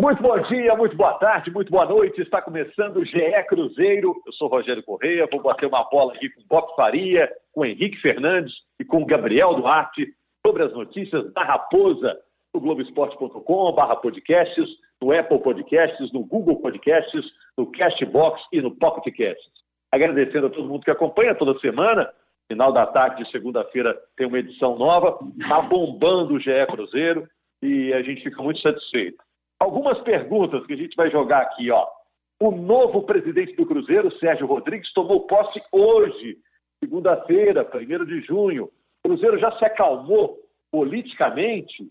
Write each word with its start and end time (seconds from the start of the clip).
Muito 0.00 0.22
bom 0.22 0.38
dia, 0.42 0.76
muito 0.76 0.96
boa 0.96 1.14
tarde, 1.14 1.50
muito 1.50 1.72
boa 1.72 1.84
noite. 1.84 2.22
Está 2.22 2.40
começando 2.40 2.98
o 2.98 3.04
GE 3.04 3.42
Cruzeiro. 3.48 4.14
Eu 4.24 4.32
sou 4.34 4.46
Rogério 4.46 4.80
Correia, 4.84 5.26
vou 5.28 5.42
bater 5.42 5.66
uma 5.66 5.82
bola 5.90 6.14
aqui 6.14 6.30
com 6.30 6.40
Bob 6.48 6.72
Faria, 6.76 7.28
com 7.52 7.64
Henrique 7.64 8.00
Fernandes 8.00 8.54
e 8.78 8.84
com 8.84 9.04
Gabriel 9.04 9.54
Duarte 9.54 10.06
sobre 10.46 10.62
as 10.62 10.72
notícias 10.72 11.32
da 11.32 11.42
Raposa 11.42 12.16
no 12.54 12.60
Globoesporte.com, 12.60 13.72
barra 13.72 13.96
podcasts, 13.96 14.68
no 15.02 15.10
Apple 15.10 15.40
Podcasts, 15.40 16.12
no 16.12 16.24
Google 16.24 16.60
Podcasts, 16.60 17.24
no 17.56 17.66
Castbox 17.72 18.40
e 18.52 18.62
no 18.62 18.70
Pocket 18.76 19.12
Casts. 19.16 19.52
Agradecendo 19.90 20.46
a 20.46 20.50
todo 20.50 20.68
mundo 20.68 20.84
que 20.84 20.92
acompanha 20.92 21.34
toda 21.34 21.58
semana. 21.58 22.08
Final 22.48 22.72
da 22.72 22.86
tarde 22.86 23.24
de 23.24 23.30
segunda-feira 23.32 24.00
tem 24.16 24.28
uma 24.28 24.38
edição 24.38 24.78
nova. 24.78 25.18
Está 25.36 25.60
bombando 25.60 26.34
o 26.34 26.40
GE 26.40 26.66
Cruzeiro 26.70 27.28
e 27.60 27.92
a 27.92 28.00
gente 28.00 28.22
fica 28.22 28.40
muito 28.40 28.60
satisfeito. 28.60 29.26
Algumas 29.60 30.00
perguntas 30.02 30.64
que 30.66 30.72
a 30.72 30.76
gente 30.76 30.94
vai 30.94 31.10
jogar 31.10 31.42
aqui, 31.42 31.70
ó. 31.70 31.86
O 32.40 32.52
novo 32.52 33.02
presidente 33.02 33.56
do 33.56 33.66
Cruzeiro, 33.66 34.16
Sérgio 34.18 34.46
Rodrigues, 34.46 34.92
tomou 34.92 35.26
posse 35.26 35.60
hoje, 35.72 36.38
segunda-feira, 36.78 37.68
1 37.74 38.04
de 38.04 38.20
junho. 38.20 38.66
O 38.66 39.08
Cruzeiro 39.08 39.38
já 39.38 39.50
se 39.58 39.64
acalmou 39.64 40.38
politicamente, 40.70 41.90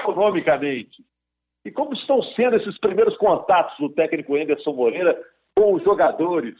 economicamente. 0.00 1.04
E 1.64 1.70
como 1.72 1.92
estão 1.94 2.22
sendo 2.34 2.56
esses 2.56 2.78
primeiros 2.78 3.16
contatos 3.16 3.76
do 3.78 3.90
técnico 3.90 4.36
Anderson 4.36 4.72
Moreira 4.72 5.20
com 5.56 5.74
os 5.74 5.82
jogadores? 5.82 6.54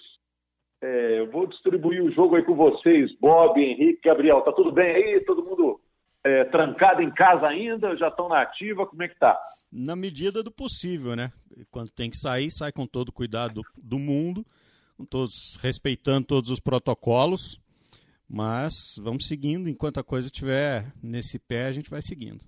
É, 0.82 1.20
eu 1.20 1.30
vou 1.30 1.46
distribuir 1.46 2.02
o 2.02 2.10
jogo 2.10 2.36
aí 2.36 2.42
com 2.42 2.54
vocês, 2.54 3.12
Bob, 3.20 3.60
Henrique, 3.60 4.00
Gabriel. 4.04 4.40
Tá 4.42 4.52
tudo 4.52 4.72
bem 4.72 4.90
aí? 4.90 5.20
Todo 5.20 5.44
mundo 5.44 5.80
é, 6.28 6.44
trancado 6.44 7.02
em 7.02 7.10
casa 7.10 7.46
ainda? 7.46 7.96
Já 7.96 8.08
estão 8.08 8.28
na 8.28 8.42
ativa? 8.42 8.86
Como 8.86 9.02
é 9.02 9.08
que 9.08 9.18
tá? 9.18 9.38
Na 9.70 9.96
medida 9.96 10.42
do 10.42 10.50
possível, 10.50 11.16
né? 11.16 11.32
Quando 11.70 11.90
tem 11.90 12.10
que 12.10 12.16
sair, 12.16 12.50
sai 12.50 12.72
com 12.72 12.86
todo 12.86 13.08
o 13.08 13.12
cuidado 13.12 13.62
do 13.76 13.98
mundo, 13.98 14.46
todos 15.08 15.56
respeitando 15.62 16.26
todos 16.26 16.50
os 16.50 16.60
protocolos. 16.60 17.60
Mas 18.28 18.96
vamos 19.00 19.26
seguindo, 19.26 19.70
enquanto 19.70 19.98
a 19.98 20.04
coisa 20.04 20.26
estiver 20.26 20.92
nesse 21.02 21.38
pé, 21.38 21.66
a 21.66 21.72
gente 21.72 21.88
vai 21.88 22.02
seguindo. 22.02 22.44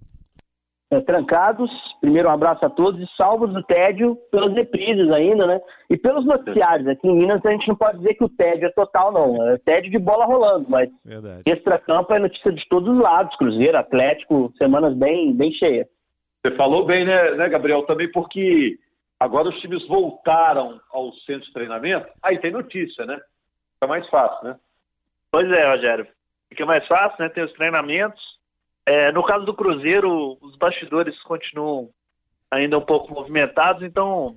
É, 0.92 1.00
trancados, 1.02 1.70
primeiro 2.00 2.28
um 2.28 2.32
abraço 2.32 2.66
a 2.66 2.68
todos 2.68 3.00
e 3.00 3.16
salvos 3.16 3.52
do 3.52 3.62
tédio 3.62 4.16
pelas 4.32 4.52
reprises 4.52 5.08
ainda, 5.12 5.46
né? 5.46 5.60
E 5.88 5.96
pelos 5.96 6.26
noticiários. 6.26 6.88
Aqui 6.88 7.06
em 7.06 7.14
Minas 7.14 7.46
a 7.46 7.50
gente 7.52 7.68
não 7.68 7.76
pode 7.76 7.98
dizer 7.98 8.14
que 8.14 8.24
o 8.24 8.28
tédio 8.28 8.66
é 8.66 8.72
total, 8.72 9.12
não. 9.12 9.50
É 9.50 9.56
tédio 9.58 9.88
de 9.88 10.00
bola 10.00 10.24
rolando, 10.24 10.68
mas 10.68 10.90
extra-campo 11.46 12.12
é 12.12 12.18
notícia 12.18 12.50
de 12.50 12.68
todos 12.68 12.92
os 12.92 13.00
lados. 13.00 13.36
Cruzeiro, 13.36 13.78
Atlético, 13.78 14.52
semanas 14.58 14.92
bem, 14.96 15.32
bem 15.32 15.52
cheias. 15.52 15.86
Você 16.42 16.56
falou 16.56 16.84
bem, 16.84 17.04
né, 17.04 17.36
né, 17.36 17.48
Gabriel? 17.48 17.82
Também 17.82 18.10
porque 18.10 18.76
agora 19.20 19.48
os 19.48 19.60
times 19.60 19.86
voltaram 19.86 20.80
ao 20.90 21.12
centro 21.24 21.46
de 21.46 21.52
treinamento, 21.52 22.08
aí 22.20 22.36
tem 22.38 22.50
notícia, 22.50 23.06
né? 23.06 23.16
Fica 23.74 23.86
mais 23.86 24.08
fácil, 24.08 24.48
né? 24.48 24.56
Pois 25.30 25.48
é, 25.52 25.70
Rogério. 25.70 26.06
Fica 26.48 26.66
mais 26.66 26.84
fácil, 26.88 27.16
né? 27.20 27.28
Tem 27.28 27.44
os 27.44 27.52
treinamentos. 27.52 28.39
É, 28.86 29.12
no 29.12 29.24
caso 29.24 29.44
do 29.44 29.54
Cruzeiro, 29.54 30.38
os 30.40 30.56
bastidores 30.56 31.20
continuam 31.22 31.90
ainda 32.50 32.78
um 32.78 32.84
pouco 32.84 33.12
movimentados, 33.12 33.82
então 33.82 34.36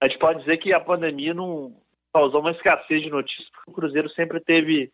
a 0.00 0.08
gente 0.08 0.18
pode 0.18 0.40
dizer 0.40 0.58
que 0.58 0.72
a 0.72 0.80
pandemia 0.80 1.34
não 1.34 1.76
causou 2.12 2.40
uma 2.40 2.52
escassez 2.52 3.02
de 3.02 3.10
notícias, 3.10 3.48
porque 3.50 3.70
o 3.70 3.74
Cruzeiro 3.74 4.08
sempre 4.10 4.40
teve 4.40 4.92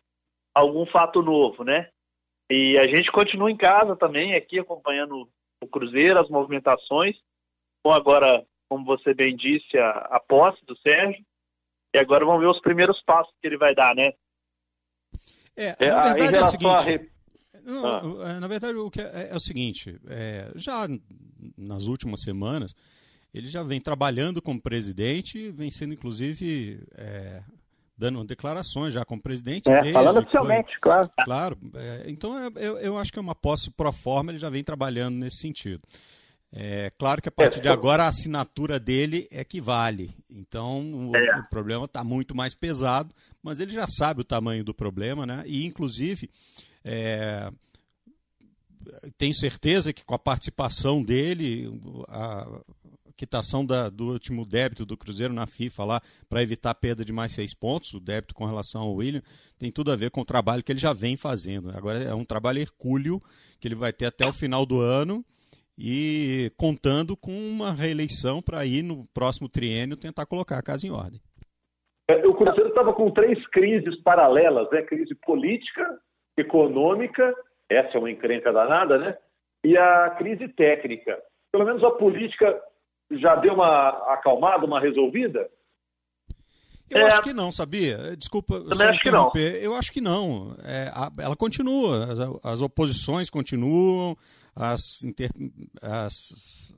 algum 0.53 0.85
fato 0.85 1.21
novo, 1.21 1.63
né? 1.63 1.89
E 2.49 2.77
a 2.77 2.87
gente 2.87 3.11
continua 3.11 3.49
em 3.49 3.55
casa 3.55 3.95
também, 3.95 4.35
aqui 4.35 4.59
acompanhando 4.59 5.29
o 5.63 5.67
Cruzeiro, 5.67 6.19
as 6.19 6.29
movimentações, 6.29 7.15
com 7.83 7.93
agora, 7.93 8.43
como 8.67 8.83
você 8.83 9.13
bem 9.13 9.35
disse, 9.35 9.77
a, 9.77 9.89
a 9.89 10.19
posse 10.19 10.65
do 10.65 10.75
Sérgio, 10.79 11.23
e 11.93 11.97
agora 11.97 12.25
vamos 12.25 12.41
ver 12.41 12.47
os 12.47 12.59
primeiros 12.59 13.01
passos 13.03 13.33
que 13.41 13.47
ele 13.47 13.57
vai 13.57 13.73
dar, 13.73 13.95
né? 13.95 14.11
É, 15.55 15.75
é, 15.79 15.89
na 15.89 16.13
verdade 16.13 16.37
é 16.37 16.41
o 16.41 16.45
seguinte. 16.45 17.11
Não, 17.65 18.21
ah. 18.21 18.39
Na 18.39 18.47
verdade, 18.47 18.75
o 18.77 18.89
que 18.89 19.01
é, 19.01 19.29
é 19.31 19.35
o 19.35 19.39
seguinte: 19.39 19.99
é, 20.07 20.51
já 20.55 20.87
nas 21.57 21.85
últimas 21.85 22.21
semanas, 22.21 22.75
ele 23.33 23.47
já 23.47 23.63
vem 23.63 23.79
trabalhando 23.79 24.41
como 24.41 24.61
presidente, 24.61 25.49
vem 25.51 25.71
sendo 25.71 25.93
inclusive 25.93 26.83
é, 26.95 27.41
dando 27.97 28.23
declarações 28.23 28.93
já 28.93 29.05
como 29.05 29.21
presidente. 29.21 29.71
É, 29.71 29.91
falando 29.91 30.19
oficialmente, 30.19 30.77
claro. 30.79 31.09
Claro. 31.23 31.57
É, 31.75 32.03
então 32.07 32.37
é, 32.37 32.49
eu, 32.55 32.77
eu, 32.79 32.97
acho 32.97 33.11
que 33.11 33.19
é 33.19 33.21
uma 33.21 33.35
posse 33.35 33.69
pro 33.69 33.91
forma, 33.91 34.31
ele 34.31 34.39
já 34.39 34.49
vem 34.49 34.63
trabalhando 34.63 35.15
nesse 35.15 35.37
sentido. 35.37 35.81
É 36.53 36.91
claro 36.97 37.21
que 37.21 37.29
a 37.29 37.31
partir 37.31 37.61
de 37.61 37.69
agora 37.69 38.03
a 38.03 38.09
assinatura 38.09 38.77
dele 38.77 39.25
é 39.31 39.43
que 39.45 39.61
vale. 39.61 40.13
Então 40.29 41.09
o, 41.09 41.15
é. 41.15 41.39
o 41.39 41.43
problema 41.49 41.85
está 41.85 42.03
muito 42.03 42.35
mais 42.35 42.53
pesado, 42.53 43.15
mas 43.41 43.61
ele 43.61 43.71
já 43.71 43.87
sabe 43.87 44.19
o 44.19 44.25
tamanho 44.25 44.63
do 44.63 44.73
problema, 44.73 45.25
né? 45.25 45.43
E 45.45 45.65
inclusive 45.65 46.29
é, 46.83 47.49
tenho 49.17 49.33
certeza 49.33 49.93
que 49.93 50.05
com 50.05 50.15
a 50.15 50.19
participação 50.19 51.03
dele, 51.03 51.69
a 52.07 52.61
quitação 53.15 53.63
da, 53.63 53.89
do 53.89 54.11
último 54.11 54.45
débito 54.45 54.85
do 54.85 54.97
Cruzeiro 54.97 55.33
na 55.33 55.45
FIFA 55.45 55.83
lá, 55.85 56.01
para 56.27 56.41
evitar 56.41 56.71
a 56.71 56.75
perda 56.75 57.05
de 57.05 57.13
mais 57.13 57.33
seis 57.33 57.53
pontos, 57.53 57.93
o 57.93 57.99
débito 57.99 58.33
com 58.33 58.45
relação 58.45 58.81
ao 58.81 58.95
William, 58.95 59.21
tem 59.59 59.71
tudo 59.71 59.91
a 59.91 59.95
ver 59.95 60.09
com 60.09 60.21
o 60.21 60.25
trabalho 60.25 60.63
que 60.63 60.71
ele 60.71 60.79
já 60.79 60.93
vem 60.93 61.15
fazendo. 61.15 61.69
Agora 61.71 61.99
é 61.99 62.13
um 62.15 62.25
trabalho 62.25 62.59
hercúleo 62.59 63.21
que 63.59 63.67
ele 63.67 63.75
vai 63.75 63.93
ter 63.93 64.07
até 64.07 64.25
o 64.25 64.33
final 64.33 64.65
do 64.65 64.79
ano 64.79 65.23
e 65.77 66.51
contando 66.57 67.15
com 67.15 67.31
uma 67.31 67.71
reeleição 67.71 68.41
para 68.41 68.65
ir 68.65 68.83
no 68.83 69.05
próximo 69.13 69.47
triênio 69.47 69.95
tentar 69.95 70.25
colocar 70.25 70.57
a 70.57 70.63
casa 70.63 70.87
em 70.87 70.91
ordem. 70.91 71.21
É, 72.09 72.27
o 72.27 72.33
Cruzeiro 72.33 72.69
estava 72.69 72.93
com 72.93 73.11
três 73.11 73.45
crises 73.47 74.01
paralelas, 74.01 74.69
né? 74.71 74.81
Crise 74.81 75.15
política, 75.15 75.99
econômica, 76.37 77.33
essa 77.69 77.97
é 77.97 77.99
uma 77.99 78.11
encrenca 78.11 78.51
danada, 78.51 78.97
né? 78.97 79.17
E 79.63 79.77
a 79.77 80.09
crise 80.17 80.47
técnica. 80.47 81.21
Pelo 81.51 81.65
menos 81.65 81.83
a 81.83 81.91
política 81.91 82.59
já 83.11 83.35
deu 83.35 83.53
uma 83.53 83.89
acalmada, 84.13 84.65
uma 84.65 84.79
resolvida? 84.79 85.49
Eu 86.89 87.01
é... 87.01 87.05
acho 87.05 87.21
que 87.21 87.33
não, 87.33 87.51
sabia? 87.51 88.15
Desculpa 88.17 88.59
Também 88.61 88.87
acho 88.87 88.99
que 88.99 89.11
não. 89.11 89.31
Eu 89.35 89.73
acho 89.75 89.91
que 89.93 90.01
não. 90.01 90.55
É, 90.63 90.91
a, 90.93 91.09
ela 91.19 91.35
continua, 91.35 92.05
as, 92.05 92.19
as, 92.43 92.61
oposições 92.61 93.29
continuam, 93.29 94.17
as, 94.53 95.03
inter, 95.03 95.29
as 95.81 96.73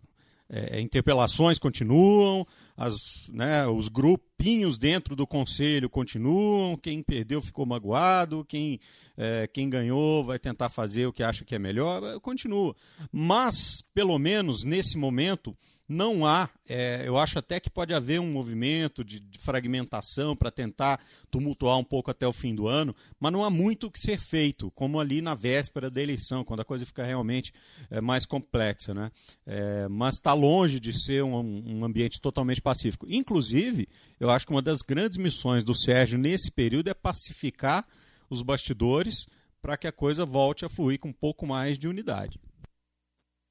é, 0.49 0.79
interpelações 0.79 1.57
continuam, 1.57 2.45
as, 2.75 3.29
né, 3.31 3.67
os 3.67 3.87
grupinhos 3.87 4.77
dentro 4.77 5.15
do 5.15 5.27
conselho 5.27 5.89
continuam, 5.89 6.75
quem 6.75 7.03
perdeu 7.03 7.41
ficou 7.41 7.65
magoado, 7.65 8.45
quem, 8.45 8.79
é, 9.15 9.47
quem 9.47 9.69
ganhou 9.69 10.23
vai 10.23 10.39
tentar 10.39 10.69
fazer 10.69 11.05
o 11.05 11.13
que 11.13 11.23
acha 11.23 11.45
que 11.45 11.55
é 11.55 11.59
melhor, 11.59 12.19
continua. 12.19 12.75
Mas, 13.11 13.83
pelo 13.93 14.17
menos 14.17 14.63
nesse 14.63 14.97
momento, 14.97 15.55
não 15.93 16.25
há, 16.25 16.49
é, 16.67 17.03
eu 17.05 17.17
acho 17.17 17.37
até 17.37 17.59
que 17.59 17.69
pode 17.69 17.93
haver 17.93 18.19
um 18.19 18.31
movimento 18.31 19.03
de, 19.03 19.19
de 19.19 19.37
fragmentação 19.37 20.35
para 20.35 20.49
tentar 20.49 20.99
tumultuar 21.29 21.77
um 21.77 21.83
pouco 21.83 22.09
até 22.09 22.27
o 22.27 22.33
fim 22.33 22.55
do 22.55 22.67
ano, 22.67 22.95
mas 23.19 23.31
não 23.31 23.43
há 23.43 23.49
muito 23.49 23.87
o 23.87 23.91
que 23.91 23.99
ser 23.99 24.19
feito, 24.19 24.71
como 24.71 24.99
ali 24.99 25.21
na 25.21 25.35
véspera 25.35 25.89
da 25.89 26.01
eleição, 26.01 26.43
quando 26.43 26.61
a 26.61 26.65
coisa 26.65 26.85
fica 26.85 27.05
realmente 27.05 27.53
é, 27.89 28.01
mais 28.01 28.25
complexa. 28.25 28.93
Né? 28.93 29.11
É, 29.45 29.87
mas 29.87 30.15
está 30.15 30.33
longe 30.33 30.79
de 30.79 30.91
ser 30.91 31.23
um, 31.23 31.37
um 31.37 31.85
ambiente 31.85 32.19
totalmente 32.19 32.61
pacífico. 32.61 33.05
Inclusive, 33.07 33.87
eu 34.19 34.29
acho 34.29 34.47
que 34.47 34.51
uma 34.51 34.61
das 34.61 34.81
grandes 34.81 35.17
missões 35.17 35.63
do 35.63 35.75
Sérgio 35.75 36.17
nesse 36.17 36.51
período 36.51 36.89
é 36.89 36.93
pacificar 36.93 37.85
os 38.29 38.41
bastidores 38.41 39.27
para 39.61 39.77
que 39.77 39.87
a 39.87 39.91
coisa 39.91 40.25
volte 40.25 40.65
a 40.65 40.69
fluir 40.69 40.99
com 40.99 41.09
um 41.09 41.13
pouco 41.13 41.45
mais 41.45 41.77
de 41.77 41.87
unidade. 41.87 42.39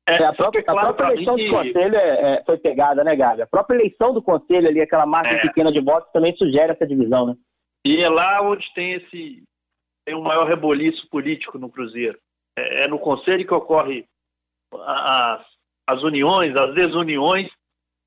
É, 0.09 0.25
a 0.25 0.33
própria, 0.33 0.63
claro 0.65 0.81
a 0.81 0.93
própria 0.95 1.13
eleição 1.15 1.37
que... 1.37 1.45
do 1.47 1.51
conselho 1.53 1.97
é, 1.97 2.35
é, 2.35 2.45
foi 2.45 2.59
pegada, 2.59 3.05
né, 3.05 3.15
Gabi? 3.15 3.43
A 3.43 3.47
própria 3.47 3.77
eleição 3.77 4.13
do 4.13 4.21
conselho 4.21 4.69
ali, 4.69 4.81
aquela 4.81 5.07
margem 5.07 5.37
é. 5.37 5.41
pequena 5.41 5.71
de 5.71 5.81
votos, 5.81 6.11
também 6.13 6.35
sugere 6.37 6.73
essa 6.73 6.87
divisão, 6.87 7.27
né? 7.27 7.37
E 7.85 8.01
é 8.03 8.09
lá 8.09 8.43
onde 8.43 8.65
tem 8.75 8.95
esse 8.95 9.43
tem 10.05 10.17
um 10.17 10.23
maior 10.23 10.47
reboliço 10.49 11.09
político 11.09 11.59
no 11.59 11.71
Cruzeiro. 11.71 12.19
É, 12.59 12.85
é 12.85 12.89
no 12.89 12.99
conselho 12.99 13.47
que 13.47 13.55
ocorre 13.55 14.05
as, 14.75 15.47
as 15.87 16.03
uniões, 16.03 16.57
as 16.57 16.75
desuniões, 16.75 17.49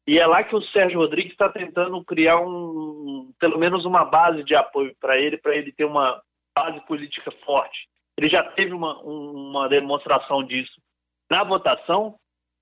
e 0.08 0.20
é 0.20 0.28
lá 0.28 0.44
que 0.44 0.56
o 0.56 0.62
Sérgio 0.62 1.00
Rodrigues 1.00 1.32
está 1.32 1.50
tentando 1.50 2.04
criar 2.04 2.40
um, 2.42 3.32
pelo 3.40 3.58
menos 3.58 3.86
uma 3.86 4.04
base 4.04 4.44
de 4.44 4.54
apoio 4.54 4.94
para 5.00 5.18
ele, 5.18 5.38
para 5.38 5.56
ele 5.56 5.72
ter 5.72 5.86
uma 5.86 6.22
base 6.58 6.80
política 6.82 7.32
forte. 7.46 7.88
Ele 8.18 8.30
já 8.30 8.44
teve 8.44 8.74
uma, 8.74 9.02
uma 9.02 9.68
demonstração 9.70 10.44
disso 10.44 10.74
na 11.30 11.44
votação, 11.44 12.16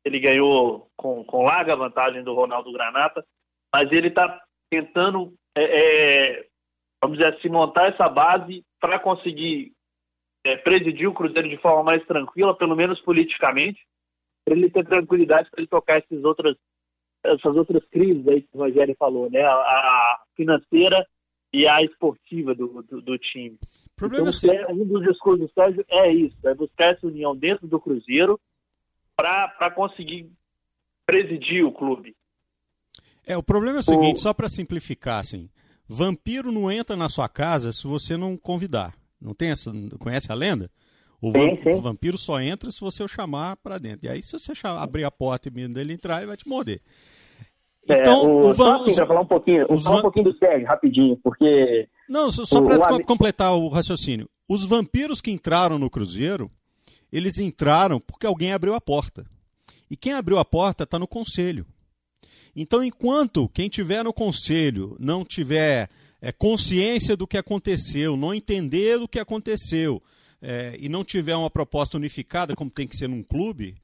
ele 0.05 0.19
ganhou 0.19 0.89
com, 0.97 1.23
com 1.23 1.43
larga 1.43 1.75
vantagem 1.75 2.23
do 2.23 2.33
Ronaldo 2.33 2.71
Granata, 2.71 3.25
mas 3.73 3.91
ele 3.91 4.07
está 4.07 4.41
tentando, 4.69 5.33
é, 5.55 5.63
é, 5.63 6.47
vamos 7.01 7.17
dizer 7.17 7.35
assim, 7.35 7.49
montar 7.49 7.87
essa 7.87 8.09
base 8.09 8.63
para 8.79 8.99
conseguir 8.99 9.71
é, 10.45 10.57
presidir 10.57 11.07
o 11.07 11.13
Cruzeiro 11.13 11.49
de 11.49 11.57
forma 11.57 11.83
mais 11.83 12.05
tranquila, 12.05 12.55
pelo 12.55 12.75
menos 12.75 12.99
politicamente, 13.01 13.81
para 14.43 14.55
ele 14.55 14.69
ter 14.69 14.85
tranquilidade 14.85 15.49
para 15.49 15.61
ele 15.61 15.67
tocar 15.67 15.99
esses 15.99 16.23
outros, 16.23 16.57
essas 17.23 17.55
outras 17.55 17.83
crises 17.85 18.27
aí 18.27 18.41
que 18.41 18.49
o 18.53 18.59
Rogério 18.59 18.95
falou, 18.97 19.29
né? 19.29 19.41
A, 19.41 19.53
a 19.53 20.23
financeira 20.35 21.05
e 21.53 21.67
a 21.67 21.81
esportiva 21.81 22.53
do, 22.53 22.81
do, 22.83 23.01
do 23.01 23.17
time. 23.17 23.57
Problema 23.95 24.31
então, 24.35 24.53
é 24.53 24.67
um 24.71 24.85
dos 24.85 25.03
discursos 25.03 25.47
do 25.47 25.53
Sérgio 25.53 25.85
é 25.87 26.11
isso, 26.11 26.35
é 26.47 26.53
buscar 26.53 26.93
essa 26.93 27.05
união 27.07 27.35
dentro 27.35 27.67
do 27.67 27.79
Cruzeiro 27.79 28.39
para 29.15 29.71
conseguir 29.71 30.31
presidir 31.05 31.65
o 31.65 31.71
clube. 31.71 32.15
É, 33.25 33.37
o 33.37 33.43
problema 33.43 33.77
é 33.77 33.79
o 33.79 33.83
seguinte, 33.83 34.17
o... 34.17 34.21
só 34.21 34.33
para 34.33 34.49
simplificar, 34.49 35.19
assim, 35.19 35.49
vampiro 35.87 36.51
não 36.51 36.71
entra 36.71 36.95
na 36.95 37.09
sua 37.09 37.29
casa 37.29 37.71
se 37.71 37.87
você 37.87 38.17
não 38.17 38.37
convidar. 38.37 38.93
Não 39.21 39.33
tem 39.33 39.51
essa, 39.51 39.71
conhece 39.99 40.31
a 40.31 40.35
lenda? 40.35 40.69
O, 41.21 41.31
sim, 41.31 41.57
sim. 41.63 41.69
o 41.69 41.81
vampiro 41.81 42.17
só 42.17 42.41
entra 42.41 42.69
se 42.69 42.81
você 42.81 43.01
o 43.01 43.07
chamar 43.07 43.55
para 43.57 43.77
dentro. 43.77 44.05
E 44.05 44.09
aí, 44.09 44.21
se 44.21 44.37
você 44.37 44.53
chamar, 44.53 44.83
abrir 44.83 45.05
a 45.05 45.11
porta 45.11 45.47
e 45.47 45.51
menino 45.51 45.73
dele 45.73 45.93
entrar, 45.93 46.17
ele 46.17 46.27
vai 46.27 46.35
te 46.35 46.47
morder. 46.47 46.81
É, 47.87 48.01
então, 48.01 48.23
é, 48.23 48.27
o, 48.27 48.49
o 48.49 48.53
Van, 48.53 48.77
só 48.77 48.83
assim, 48.83 48.95
para 48.95 49.05
falar 49.05 49.21
um 49.21 49.25
pouquinho, 49.25 49.79
falar 49.79 49.99
um 49.99 50.01
pouquinho 50.01 50.25
do 50.25 50.37
Sérgio, 50.37 50.67
rapidinho, 50.67 51.17
porque... 51.23 51.87
Não, 52.09 52.29
só 52.29 52.61
para 52.61 52.95
o... 52.95 53.05
completar 53.05 53.55
o 53.55 53.69
raciocínio. 53.69 54.29
Os 54.49 54.65
vampiros 54.65 55.21
que 55.21 55.31
entraram 55.31 55.79
no 55.79 55.89
Cruzeiro, 55.89 56.51
eles 57.13 57.37
entraram 57.37 57.99
porque 57.99 58.25
alguém 58.25 58.53
abriu 58.53 58.73
a 58.73 58.81
porta. 58.81 59.23
E 59.87 59.95
quem 59.95 60.13
abriu 60.13 60.39
a 60.39 60.43
porta 60.43 60.83
está 60.83 60.97
no 60.97 61.07
conselho. 61.07 61.63
Então, 62.55 62.83
enquanto 62.83 63.47
quem 63.49 63.69
tiver 63.69 64.03
no 64.03 64.11
conselho 64.11 64.97
não 64.99 65.23
tiver 65.23 65.87
é, 66.19 66.31
consciência 66.31 67.15
do 67.15 67.27
que 67.27 67.37
aconteceu, 67.37 68.17
não 68.17 68.33
entender 68.33 68.97
do 68.97 69.07
que 69.07 69.19
aconteceu, 69.19 70.01
é, 70.41 70.75
e 70.79 70.89
não 70.89 71.03
tiver 71.03 71.35
uma 71.35 71.51
proposta 71.51 71.97
unificada, 71.97 72.55
como 72.55 72.71
tem 72.71 72.87
que 72.87 72.97
ser 72.97 73.07
num 73.07 73.21
clube, 73.21 73.75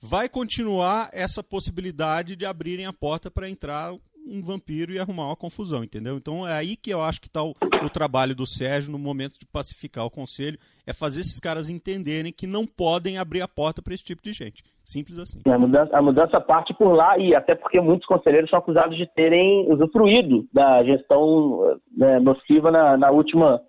vai 0.00 0.28
continuar 0.28 1.10
essa 1.12 1.42
possibilidade 1.42 2.36
de 2.36 2.46
abrirem 2.46 2.86
a 2.86 2.92
porta 2.92 3.32
para 3.32 3.50
entrar 3.50 3.92
um 4.28 4.42
vampiro 4.42 4.92
e 4.92 4.98
arrumar 4.98 5.26
uma 5.26 5.36
confusão, 5.36 5.82
entendeu? 5.82 6.16
Então 6.16 6.46
é 6.46 6.52
aí 6.52 6.76
que 6.76 6.90
eu 6.90 7.00
acho 7.00 7.20
que 7.20 7.28
está 7.28 7.42
o, 7.42 7.50
o, 7.84 7.90
trabalho 7.90 8.34
do 8.34 8.46
Sérgio 8.46 8.92
no 8.92 8.98
momento 8.98 9.38
de 9.38 9.46
pacificar 9.46 10.04
o 10.04 10.10
conselho, 10.10 10.58
é 10.86 10.92
fazer 10.92 11.20
esses 11.20 11.40
caras 11.40 11.70
entenderem 11.70 12.32
que 12.32 12.46
não 12.46 12.66
podem 12.66 13.18
abrir 13.18 13.40
a 13.40 13.48
porta 13.48 13.80
para 13.82 13.94
esse 13.94 14.04
tipo 14.04 14.22
de 14.22 14.32
gente. 14.32 14.62
Simples 14.84 15.18
assim. 15.18 15.40
A 15.46 15.58
mudança, 15.58 15.96
a 15.96 16.02
mudança 16.02 16.40
parte 16.40 16.74
por 16.74 16.92
lá, 16.92 17.18
e 17.18 17.34
até 17.34 17.54
porque 17.54 17.80
muitos 17.80 18.06
conselheiros 18.06 18.50
são 18.50 18.58
acusados 18.58 18.96
de 18.96 19.06
terem 19.14 19.70
usufruído 19.72 20.46
da 20.52 20.84
gestão 20.84 21.78
né, 21.96 22.20
nociva 22.20 22.70
na, 22.70 22.96
na 22.96 23.10
última 23.10 23.60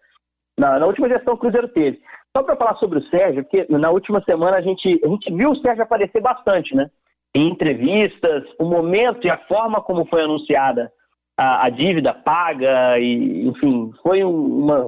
na, 0.58 0.78
na 0.78 0.86
última 0.86 1.08
gestão 1.08 1.36
que 1.36 1.40
o 1.40 1.50
Cruzeiro 1.50 1.70
teve. 1.70 2.02
Só 2.36 2.44
para 2.44 2.58
falar 2.58 2.76
sobre 2.76 3.00
o 3.00 3.10
Sérgio, 3.10 3.44
porque 3.44 3.66
na 3.70 3.90
última 3.90 4.22
semana 4.24 4.58
a 4.58 4.62
gente, 4.62 5.00
a 5.04 5.08
gente 5.08 5.34
viu 5.34 5.52
o 5.52 5.56
Sérgio 5.58 5.84
aparecer 5.84 6.22
bastante, 6.22 6.76
né? 6.76 6.90
Em 7.36 7.50
entrevistas, 7.50 8.44
o 8.60 8.66
momento 8.66 9.26
e 9.26 9.30
a 9.30 9.38
forma 9.46 9.82
como 9.82 10.06
foi 10.06 10.24
anunciada 10.24 10.92
a, 11.38 11.68
a 11.68 11.70
dívida 11.70 12.14
paga, 12.14 13.00
e, 13.00 13.48
enfim, 13.48 13.92
foi 14.04 14.24
uma, 14.24 14.86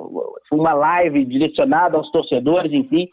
uma 0.51 0.73
live 0.73 1.23
direcionada 1.23 1.95
aos 1.95 2.11
torcedores, 2.11 2.73
enfim. 2.73 3.07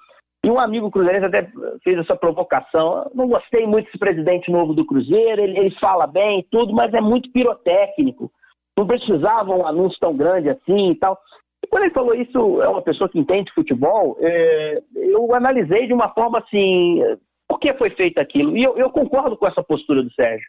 E 0.44 0.50
um 0.50 0.58
amigo 0.58 0.90
cruzeirense 0.90 1.26
até 1.26 1.48
fez 1.84 1.98
essa 1.98 2.16
provocação. 2.16 3.10
Não 3.14 3.28
gostei 3.28 3.66
muito 3.66 3.86
desse 3.86 3.98
presidente 3.98 4.50
novo 4.50 4.75
do 4.75 4.84
Cruzeiro, 4.84 5.42
ele, 5.42 5.58
ele 5.58 5.70
fala 5.78 6.06
bem 6.06 6.40
e 6.40 6.42
tudo, 6.50 6.72
mas 6.72 6.92
é 6.94 7.00
muito 7.00 7.31
pirotécnico. 7.31 8.31
Não 8.76 8.86
precisava 8.86 9.54
um 9.54 9.66
anúncio 9.66 9.98
tão 10.00 10.16
grande 10.16 10.48
assim 10.48 10.90
e 10.90 10.94
tal. 10.96 11.19
E 11.62 11.66
quando 11.69 11.84
ele 11.84 11.94
falou 11.94 12.14
isso, 12.14 12.62
é 12.62 12.69
uma 12.69 12.82
pessoa 12.82 13.08
que 13.08 13.19
entende 13.19 13.52
futebol, 13.52 14.16
é, 14.20 14.82
eu 14.94 15.34
analisei 15.34 15.86
de 15.86 15.92
uma 15.92 16.08
forma 16.10 16.38
assim, 16.38 17.02
por 17.48 17.58
que 17.58 17.72
foi 17.74 17.90
feito 17.90 18.18
aquilo? 18.18 18.56
E 18.56 18.62
eu, 18.62 18.76
eu 18.76 18.90
concordo 18.90 19.36
com 19.36 19.46
essa 19.46 19.62
postura 19.62 20.02
do 20.02 20.12
Sérgio. 20.12 20.46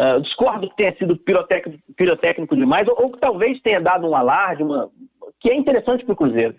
Uh, 0.00 0.20
discordo 0.20 0.68
que 0.68 0.76
tenha 0.76 0.96
sido 0.96 1.16
pirotécnico, 1.16 1.82
pirotécnico 1.96 2.56
demais, 2.56 2.88
ou, 2.88 3.04
ou, 3.04 3.12
que 3.12 3.20
talvez 3.20 3.60
tenha 3.60 3.80
dado 3.80 4.08
um 4.08 4.16
alarde, 4.16 4.62
uma, 4.62 4.90
que 5.38 5.50
é 5.50 5.54
interessante 5.54 6.04
para 6.04 6.12
o 6.12 6.16
Cruzeiro. 6.16 6.56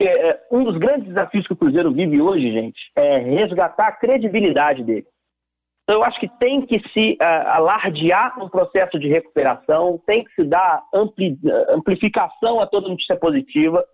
É, 0.00 0.40
um 0.52 0.62
dos 0.62 0.76
grandes 0.76 1.08
desafios 1.08 1.46
que 1.46 1.54
o 1.54 1.56
Cruzeiro 1.56 1.90
vive 1.90 2.20
hoje, 2.20 2.52
gente, 2.52 2.78
é 2.94 3.18
resgatar 3.18 3.88
a 3.88 3.92
credibilidade 3.92 4.84
dele. 4.84 5.06
Então, 5.82 5.96
eu 5.96 6.04
acho 6.04 6.20
que 6.20 6.28
tem 6.38 6.66
que 6.66 6.80
se 6.90 7.16
uh, 7.20 7.48
alardear 7.48 8.42
um 8.42 8.48
processo 8.48 8.98
de 8.98 9.08
recuperação, 9.08 10.00
tem 10.06 10.24
que 10.24 10.34
se 10.34 10.44
dar 10.44 10.82
ampli, 10.92 11.38
amplificação 11.70 12.60
a 12.60 12.66
toda 12.66 12.88
notícia 12.88 13.16
positiva. 13.16 13.84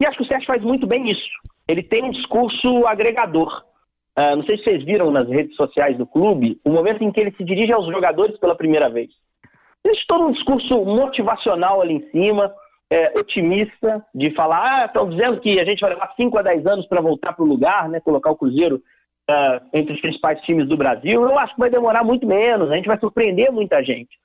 E 0.00 0.06
acho 0.06 0.18
que 0.18 0.24
o 0.24 0.26
Sérgio 0.26 0.46
faz 0.46 0.62
muito 0.62 0.86
bem 0.86 1.10
isso. 1.10 1.30
Ele 1.66 1.82
tem 1.82 2.04
um 2.04 2.10
discurso 2.10 2.86
agregador. 2.86 3.64
Uh, 4.18 4.36
não 4.36 4.44
sei 4.44 4.58
se 4.58 4.64
vocês 4.64 4.84
viram 4.84 5.10
nas 5.10 5.28
redes 5.28 5.56
sociais 5.56 5.96
do 5.96 6.06
clube 6.06 6.60
o 6.64 6.70
momento 6.70 7.02
em 7.02 7.10
que 7.10 7.18
ele 7.18 7.32
se 7.32 7.44
dirige 7.44 7.72
aos 7.72 7.86
jogadores 7.86 8.38
pela 8.38 8.54
primeira 8.54 8.90
vez. 8.90 9.10
Existe 9.84 10.06
todo 10.06 10.26
um 10.26 10.32
discurso 10.32 10.84
motivacional 10.84 11.80
ali 11.80 11.94
em 11.94 12.10
cima, 12.10 12.52
é, 12.90 13.18
otimista, 13.18 14.04
de 14.14 14.30
falar: 14.34 14.82
ah, 14.82 14.84
estão 14.84 15.08
dizendo 15.08 15.40
que 15.40 15.58
a 15.58 15.64
gente 15.64 15.80
vai 15.80 15.90
levar 15.90 16.12
5 16.14 16.38
a 16.38 16.42
10 16.42 16.66
anos 16.66 16.86
para 16.86 17.00
voltar 17.00 17.32
para 17.32 17.44
o 17.44 17.48
lugar, 17.48 17.88
né, 17.88 18.00
colocar 18.00 18.30
o 18.30 18.36
Cruzeiro 18.36 18.82
uh, 19.30 19.66
entre 19.72 19.94
os 19.94 20.00
principais 20.00 20.40
times 20.42 20.68
do 20.68 20.76
Brasil, 20.76 21.22
eu 21.22 21.38
acho 21.38 21.54
que 21.54 21.60
vai 21.60 21.70
demorar 21.70 22.04
muito 22.04 22.26
menos, 22.26 22.70
a 22.70 22.76
gente 22.76 22.88
vai 22.88 22.98
surpreender 22.98 23.50
muita 23.50 23.82
gente. 23.82 24.18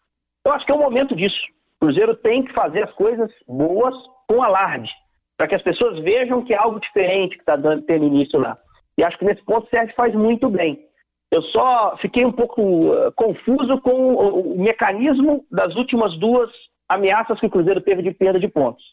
Eu 0.46 0.54
acho 0.54 0.66
que 0.66 0.72
é 0.72 0.76
o 0.76 0.80
momento 0.80 1.16
disso. 1.16 1.38
O 1.76 1.86
Cruzeiro 1.86 2.16
tem 2.16 2.44
que 2.44 2.54
fazer 2.54 2.84
as 2.84 2.92
coisas 2.94 3.32
boas 3.48 3.96
com 4.28 4.42
alarde, 4.42 4.92
para 5.38 5.48
que 5.48 5.56
as 5.56 5.62
pessoas 5.62 6.00
vejam 6.00 6.44
que 6.44 6.54
é 6.54 6.58
algo 6.58 6.80
diferente 6.80 7.36
que 7.36 7.42
está 7.42 7.58
tendo 7.58 8.06
início 8.06 8.40
lá. 8.40 8.58
E 8.98 9.04
acho 9.04 9.18
que 9.18 9.26
nesse 9.26 9.44
ponto 9.44 9.68
o 9.68 9.70
Sérgio 9.70 9.96
faz 9.96 10.14
muito 10.14 10.50
bem. 10.50 10.86
Eu 11.32 11.42
só 11.44 11.98
fiquei 11.98 12.26
um 12.26 12.32
pouco 12.32 12.62
uh, 12.62 13.12
confuso 13.16 13.80
com 13.82 14.14
o, 14.14 14.54
o 14.54 14.60
mecanismo 14.60 15.46
das 15.52 15.76
últimas 15.76 16.18
duas 16.20 16.50
ameaças 16.88 17.40
que 17.40 17.46
o 17.46 17.50
Cruzeiro 17.50 17.82
teve 17.82 18.02
de 18.02 18.12
perda 18.12 18.40
de 18.40 18.48
pontos. 18.48 18.84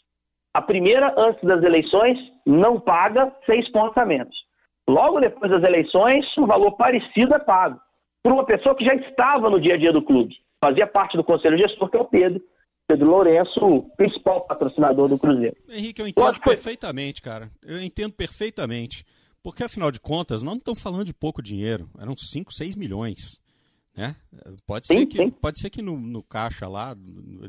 A 0.52 0.60
primeira, 0.60 1.14
antes 1.16 1.42
das 1.42 1.62
eleições, 1.62 2.18
não 2.44 2.80
paga 2.80 3.32
seis 3.46 3.70
pontos 3.70 3.96
a 3.96 4.04
menos. 4.04 4.36
Logo 4.88 5.20
depois 5.20 5.50
das 5.50 5.62
eleições, 5.62 6.26
um 6.36 6.46
valor 6.46 6.72
parecido 6.72 7.34
é 7.34 7.38
pago 7.38 7.80
por 8.24 8.32
uma 8.32 8.46
pessoa 8.46 8.74
que 8.74 8.84
já 8.84 8.94
estava 8.94 9.50
no 9.50 9.60
dia 9.60 9.74
a 9.74 9.76
dia 9.76 9.92
do 9.92 10.02
clube, 10.02 10.34
fazia 10.58 10.86
parte 10.86 11.14
do 11.14 11.22
conselho 11.22 11.58
gestor, 11.58 11.90
que 11.90 11.96
é 11.98 12.00
o 12.00 12.06
Pedro, 12.06 12.40
Pedro 12.88 13.06
Lourenço, 13.06 13.84
principal 13.98 14.46
patrocinador 14.46 15.08
do 15.08 15.18
Cruzeiro. 15.18 15.54
Henrique, 15.68 16.00
eu 16.00 16.08
entendo 16.08 16.40
perfeitamente, 16.40 17.20
cara. 17.20 17.50
Eu 17.62 17.82
entendo 17.82 18.14
perfeitamente. 18.14 19.04
Porque, 19.44 19.62
afinal 19.62 19.93
de 19.93 20.00
contas, 20.00 20.43
não 20.43 20.55
estamos 20.55 20.81
falando 20.81 21.05
de 21.05 21.12
pouco 21.12 21.43
dinheiro. 21.43 21.91
Eram 21.99 22.17
5, 22.17 22.50
6 22.50 22.76
milhões. 22.76 23.38
Né? 23.96 24.12
Pode, 24.67 24.88
sim, 24.88 24.99
ser 24.99 25.06
que, 25.06 25.17
sim. 25.19 25.31
pode 25.31 25.61
ser 25.61 25.70
que 25.70 25.81
no, 25.81 25.96
no, 25.96 26.21
caixa 26.21 26.66
lá 26.66 26.95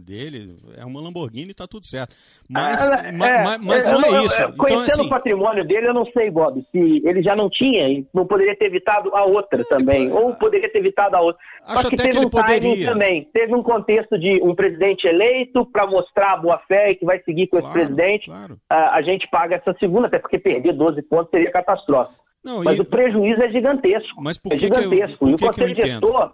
dele 0.05 0.55
é 0.77 0.85
uma 0.85 1.01
Lamborghini 1.01 1.49
e 1.49 1.53
tá 1.55 1.65
tudo 1.65 1.87
certo. 1.87 2.15
Mas, 2.47 2.93
é, 2.93 3.11
mas, 3.11 3.29
é, 3.29 3.57
mas 3.57 3.87
não 3.87 3.99
é 3.99 4.25
isso. 4.25 4.35
então, 4.35 4.55
conhecendo 4.55 4.91
assim, 4.91 5.05
o 5.07 5.09
patrimônio 5.09 5.65
dele, 5.65 5.87
eu 5.87 5.93
não 5.93 6.05
sei, 6.05 6.29
Bob, 6.29 6.61
se 6.61 7.01
ele 7.03 7.23
já 7.23 7.35
não 7.35 7.49
tinha 7.49 7.89
e 7.89 8.05
não 8.13 8.27
poderia 8.27 8.55
ter 8.55 8.65
evitado 8.65 9.09
a 9.15 9.25
outra 9.25 9.59
é, 9.59 9.63
também. 9.63 10.11
Ou 10.11 10.35
poderia 10.35 10.71
ter 10.71 10.77
evitado 10.77 11.15
a 11.15 11.21
outra. 11.21 11.41
Acho 11.63 11.81
Só 11.81 11.89
que 11.89 11.95
até 11.95 12.03
teve 12.03 12.19
que 12.19 12.25
um 12.27 12.29
poderia. 12.29 12.91
também. 12.91 13.27
Teve 13.33 13.55
um 13.55 13.63
contexto 13.63 14.15
de 14.19 14.39
um 14.43 14.53
presidente 14.53 15.07
eleito 15.07 15.65
para 15.65 15.87
mostrar 15.87 16.33
a 16.33 16.37
boa 16.37 16.59
fé 16.67 16.91
e 16.91 16.95
que 16.95 17.05
vai 17.05 17.19
seguir 17.23 17.47
com 17.47 17.57
claro, 17.57 17.75
esse 17.75 17.87
presidente. 17.87 18.25
Claro. 18.27 18.59
A, 18.69 18.97
a 18.97 19.01
gente 19.01 19.27
paga 19.31 19.55
essa 19.55 19.75
segunda, 19.79 20.05
até 20.05 20.19
porque 20.19 20.37
perder 20.37 20.73
12 20.73 21.01
pontos 21.01 21.31
seria 21.31 21.51
catastrófico. 21.51 22.23
Não, 22.45 22.63
mas 22.63 22.77
e... 22.77 22.81
o 22.81 22.85
prejuízo 22.85 23.41
é 23.41 23.49
gigantesco. 23.49 24.21
Mas 24.21 24.37
por 24.37 24.53
é 24.53 24.55
que 24.55 24.65
gigantesco. 24.65 25.25
Que 25.25 25.33
eu, 25.33 25.37
por 25.37 25.53
que 25.53 25.61
e 25.61 25.63
o 25.63 25.67
conselho 25.67 25.75
gestor. 25.75 26.33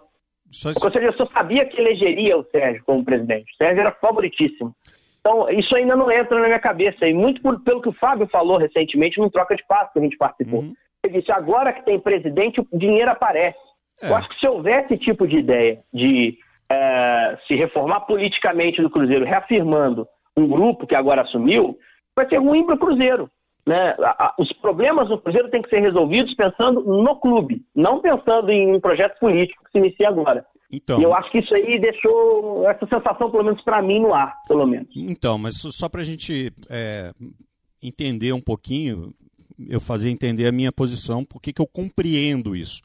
Só... 0.52 0.70
O 0.70 0.74
conselho 0.74 1.06
gestor 1.06 1.28
sabia 1.32 1.64
que 1.64 1.80
elegeria 1.80 2.36
o 2.36 2.44
Sérgio 2.44 2.82
como 2.84 3.04
presidente. 3.04 3.52
O 3.52 3.56
Sérgio 3.56 3.80
era 3.80 3.92
favoritíssimo. 3.92 4.74
Então, 5.20 5.48
isso 5.50 5.74
ainda 5.74 5.96
não 5.96 6.10
entra 6.10 6.38
na 6.38 6.46
minha 6.46 6.58
cabeça. 6.58 7.06
E 7.06 7.14
muito 7.14 7.40
por, 7.40 7.60
pelo 7.62 7.80
que 7.80 7.88
o 7.88 7.94
Fábio 7.94 8.26
falou 8.26 8.58
recentemente 8.58 9.18
num 9.18 9.30
troca 9.30 9.56
de 9.56 9.64
passo 9.66 9.92
que 9.92 9.98
a 9.98 10.02
gente 10.02 10.16
participou. 10.16 10.60
Uhum. 10.60 10.74
Ele 11.04 11.20
disse: 11.20 11.32
agora 11.32 11.72
que 11.72 11.84
tem 11.84 11.98
presidente, 11.98 12.60
o 12.60 12.78
dinheiro 12.78 13.10
aparece. 13.10 13.58
É. 14.02 14.10
Eu 14.10 14.16
acho 14.16 14.28
que 14.28 14.40
se 14.40 14.46
houver 14.46 14.84
esse 14.84 14.98
tipo 14.98 15.26
de 15.26 15.38
ideia 15.38 15.80
de 15.92 16.36
é, 16.70 17.38
se 17.46 17.54
reformar 17.54 18.00
politicamente 18.00 18.82
do 18.82 18.90
Cruzeiro, 18.90 19.24
reafirmando 19.24 20.06
um 20.36 20.46
grupo 20.48 20.86
que 20.86 20.94
agora 20.94 21.22
assumiu, 21.22 21.78
vai 22.16 22.28
ser 22.28 22.38
ruim 22.38 22.64
para 22.66 22.74
o 22.74 22.78
Cruzeiro. 22.78 23.30
Né? 23.66 23.94
Os 24.38 24.52
problemas 24.54 25.08
do 25.08 25.18
Cruzeiro 25.18 25.50
têm 25.50 25.62
que 25.62 25.70
ser 25.70 25.80
resolvidos 25.80 26.34
pensando 26.34 26.80
no 26.80 27.16
clube, 27.20 27.64
não 27.74 28.00
pensando 28.00 28.50
em 28.50 28.74
um 28.74 28.80
projeto 28.80 29.18
político 29.20 29.64
que 29.64 29.70
se 29.70 29.78
inicia 29.78 30.08
agora. 30.08 30.44
Então, 30.72 30.98
e 30.98 31.02
eu 31.02 31.14
acho 31.14 31.30
que 31.30 31.38
isso 31.38 31.54
aí 31.54 31.78
deixou 31.78 32.66
essa 32.68 32.86
sensação, 32.86 33.30
pelo 33.30 33.44
menos 33.44 33.62
para 33.62 33.82
mim, 33.82 34.00
no 34.00 34.14
ar, 34.14 34.34
pelo 34.48 34.66
menos. 34.66 34.88
Então, 34.96 35.36
mas 35.36 35.60
só 35.60 35.88
para 35.88 36.00
a 36.00 36.04
gente 36.04 36.50
é, 36.70 37.12
entender 37.82 38.32
um 38.32 38.40
pouquinho, 38.40 39.12
eu 39.68 39.80
fazer 39.80 40.08
entender 40.08 40.46
a 40.46 40.52
minha 40.52 40.72
posição, 40.72 41.24
por 41.24 41.42
que 41.42 41.52
eu 41.58 41.66
compreendo 41.66 42.56
isso. 42.56 42.80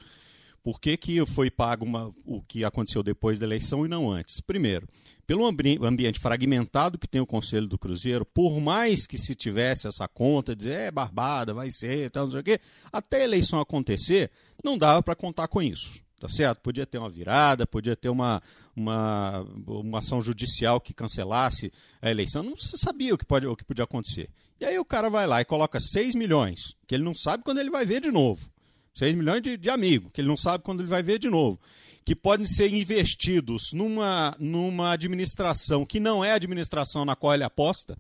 Por 0.68 0.82
que, 0.82 0.98
que 0.98 1.26
foi 1.26 1.50
pago 1.50 1.86
uma, 1.86 2.14
o 2.26 2.42
que 2.42 2.66
aconteceu 2.66 3.02
depois 3.02 3.40
da 3.40 3.46
eleição 3.46 3.86
e 3.86 3.88
não 3.88 4.12
antes? 4.12 4.42
Primeiro, 4.42 4.86
pelo 5.26 5.46
ambi 5.46 5.80
ambiente 5.82 6.20
fragmentado 6.20 6.98
que 6.98 7.08
tem 7.08 7.22
o 7.22 7.26
Conselho 7.26 7.68
do 7.68 7.80
Cruzeiro, 7.80 8.26
por 8.26 8.60
mais 8.60 9.08
que 9.08 9.18
se 9.18 9.34
tivesse 9.34 9.88
essa 9.88 10.10
conta, 10.10 10.54
dizer 10.54 10.74
é 10.74 10.92
barbada, 10.92 11.54
vai 11.54 11.70
ser, 11.70 12.12
tal, 12.12 12.26
não 12.26 12.32
sei 12.32 12.42
o 12.42 12.44
quê, 12.44 12.60
até 12.92 13.22
a 13.22 13.24
eleição 13.24 13.62
acontecer, 13.62 14.30
não 14.62 14.78
dava 14.78 15.02
para 15.02 15.16
contar 15.16 15.48
com 15.48 15.62
isso. 15.62 16.02
tá 16.20 16.28
certo? 16.28 16.60
Podia 16.60 16.86
ter 16.86 16.98
uma 16.98 17.10
virada, 17.10 17.66
podia 17.66 17.96
ter 17.96 18.10
uma, 18.10 18.44
uma, 18.76 19.48
uma 19.66 20.00
ação 20.00 20.20
judicial 20.20 20.82
que 20.82 20.94
cancelasse 20.94 21.72
a 22.02 22.12
eleição, 22.12 22.44
não 22.44 22.58
se 22.58 22.78
sabia 22.78 23.16
o 23.16 23.18
que, 23.18 23.26
pode, 23.26 23.48
o 23.48 23.56
que 23.56 23.64
podia 23.64 23.86
acontecer. 23.86 24.30
E 24.60 24.66
aí 24.66 24.78
o 24.78 24.84
cara 24.84 25.10
vai 25.10 25.26
lá 25.26 25.40
e 25.40 25.46
coloca 25.46 25.80
6 25.80 26.14
milhões, 26.14 26.76
que 26.86 26.94
ele 26.94 27.06
não 27.06 27.16
sabe 27.16 27.42
quando 27.46 27.60
ele 27.60 27.70
vai 27.70 27.86
ver 27.86 28.02
de 28.02 28.12
novo. 28.12 28.52
6 28.98 29.16
milhões 29.16 29.44
de, 29.44 29.58
de 29.58 29.70
amigo, 29.70 30.10
que 30.10 30.20
ele 30.20 30.28
não 30.28 30.36
sabe 30.36 30.64
quando 30.64 30.80
ele 30.80 30.90
vai 30.90 31.04
ver 31.04 31.20
de 31.20 31.30
novo. 31.30 31.60
Que 32.04 32.16
podem 32.16 32.46
ser 32.46 32.74
investidos 32.74 33.72
numa, 33.72 34.36
numa 34.40 34.94
administração 34.94 35.86
que 35.86 36.00
não 36.00 36.26
é 36.26 36.32
a 36.32 36.36
administração 36.36 37.06
na 37.06 37.16
qual 37.16 37.34
ele 37.36 37.44
aposta. 37.44 37.96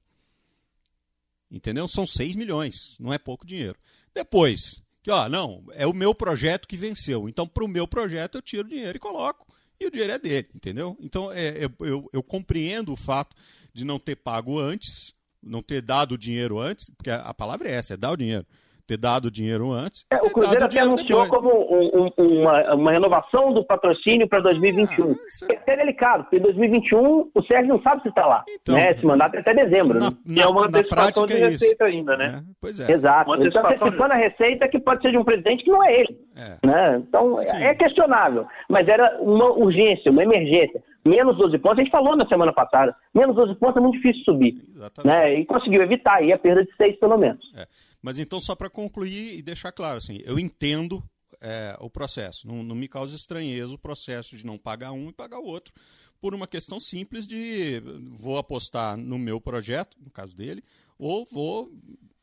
Entendeu? 1.51 1.87
São 1.87 2.05
6 2.07 2.35
milhões, 2.35 2.97
não 2.99 3.13
é 3.13 3.19
pouco 3.19 3.45
dinheiro. 3.45 3.77
Depois, 4.13 4.81
que 5.03 5.11
ó, 5.11 5.29
não, 5.29 5.63
é 5.73 5.85
o 5.85 5.93
meu 5.93 6.15
projeto 6.15 6.67
que 6.67 6.75
venceu. 6.75 7.29
Então, 7.29 7.47
para 7.47 7.63
o 7.63 7.67
meu 7.67 7.87
projeto, 7.87 8.35
eu 8.35 8.41
tiro 8.41 8.67
dinheiro 8.67 8.97
e 8.97 8.99
coloco. 8.99 9.45
E 9.79 9.85
o 9.85 9.91
dinheiro 9.91 10.13
é 10.13 10.17
dele, 10.17 10.49
entendeu? 10.55 10.97
Então, 10.99 11.31
é, 11.31 11.63
eu, 11.63 11.71
eu, 11.85 12.09
eu 12.11 12.23
compreendo 12.23 12.91
o 12.91 12.97
fato 12.97 13.35
de 13.71 13.85
não 13.85 13.99
ter 13.99 14.15
pago 14.15 14.59
antes, 14.59 15.13
não 15.43 15.61
ter 15.61 15.83
dado 15.83 16.13
o 16.13 16.17
dinheiro 16.17 16.59
antes, 16.59 16.89
porque 16.97 17.11
a, 17.11 17.17
a 17.17 17.33
palavra 17.35 17.69
é 17.69 17.73
essa, 17.73 17.93
é 17.93 17.97
dar 17.97 18.13
o 18.13 18.17
dinheiro 18.17 18.47
ter 18.87 18.97
dado 18.97 19.25
o 19.25 19.31
dinheiro 19.31 19.71
antes. 19.71 20.05
É, 20.09 20.15
o 20.15 20.31
Cruzeiro 20.31 20.63
até 20.63 20.79
anunciou 20.79 21.23
depois. 21.23 21.29
como 21.29 21.49
um, 21.49 22.09
um, 22.17 22.41
uma, 22.41 22.73
uma, 22.73 22.91
renovação 22.91 23.53
do 23.53 23.63
patrocínio 23.65 24.27
para 24.27 24.39
2021. 24.39 25.11
Ah, 25.11 25.15
isso... 25.27 25.45
É 25.51 25.55
até 25.57 25.75
delicado, 25.75 26.23
porque 26.23 26.37
em 26.37 26.41
2021 26.41 27.29
o 27.33 27.43
Sérgio 27.43 27.67
não 27.67 27.81
sabe 27.81 28.01
se 28.01 28.09
está 28.09 28.25
lá. 28.25 28.45
Então, 28.49 28.75
né? 28.75 28.91
Esse 28.91 29.05
mandato 29.05 29.35
é 29.35 29.39
até 29.39 29.53
dezembro. 29.53 29.99
Na, 29.99 30.09
né? 30.11 30.17
na, 30.25 30.41
é 30.41 30.47
uma 30.47 30.67
antecipação 30.67 31.25
de 31.25 31.33
é 31.33 31.49
receita 31.49 31.85
ainda, 31.85 32.15
né? 32.15 32.39
É, 32.39 32.53
pois 32.61 32.79
é. 32.79 32.91
Exato. 32.91 33.35
Ele 33.35 33.49
está 33.49 33.67
antecipando 33.67 34.13
a 34.13 34.17
receita 34.17 34.67
que 34.69 34.79
pode 34.79 35.01
ser 35.01 35.11
de 35.11 35.17
um 35.17 35.25
presidente 35.25 35.65
que 35.65 35.71
não 35.71 35.83
é 35.83 35.99
ele. 35.99 36.17
É. 36.37 36.65
Né? 36.65 37.03
Então 37.07 37.41
é 37.41 37.75
questionável. 37.75 38.47
Mas 38.69 38.87
era 38.87 39.17
uma 39.19 39.51
urgência, 39.51 40.11
uma 40.11 40.23
emergência 40.23 40.81
menos 41.07 41.37
12 41.37 41.57
pontos, 41.59 41.79
a 41.79 41.83
gente 41.83 41.91
falou 41.91 42.15
na 42.15 42.27
semana 42.27 42.51
passada, 42.51 42.93
menos 43.15 43.35
12 43.35 43.55
pontos 43.55 43.77
é 43.77 43.79
muito 43.79 43.95
difícil 43.95 44.23
subir. 44.23 44.61
Exatamente. 44.75 45.07
Né? 45.07 45.39
E 45.39 45.45
conseguiu 45.45 45.81
evitar 45.81 46.15
aí 46.15 46.33
a 46.33 46.37
perda 46.37 46.65
de 46.65 46.75
6 46.75 46.99
pelo 46.99 47.17
menos. 47.17 47.39
É. 47.55 47.65
Mas 48.01 48.19
então, 48.19 48.39
só 48.39 48.55
para 48.55 48.69
concluir 48.69 49.37
e 49.37 49.41
deixar 49.41 49.71
claro, 49.71 49.97
assim, 49.97 50.19
eu 50.23 50.37
entendo 50.39 51.03
é, 51.41 51.75
o 51.79 51.89
processo. 51.89 52.47
Não, 52.47 52.63
não, 52.63 52.75
me 52.75 52.87
causa 52.87 53.15
estranheza 53.15 53.73
o 53.73 53.79
processo 53.79 54.35
de 54.35 54.45
não 54.45 54.57
pagar 54.57 54.91
um 54.91 55.09
e 55.09 55.13
pagar 55.13 55.39
o 55.39 55.45
outro, 55.45 55.73
por 56.19 56.33
uma 56.33 56.47
questão 56.47 56.79
simples 56.79 57.27
de 57.27 57.81
vou 58.11 58.37
apostar 58.37 58.97
no 58.97 59.17
meu 59.17 59.39
projeto, 59.39 59.97
no 60.03 60.11
caso 60.11 60.35
dele, 60.35 60.63
ou 60.97 61.25
vou 61.25 61.71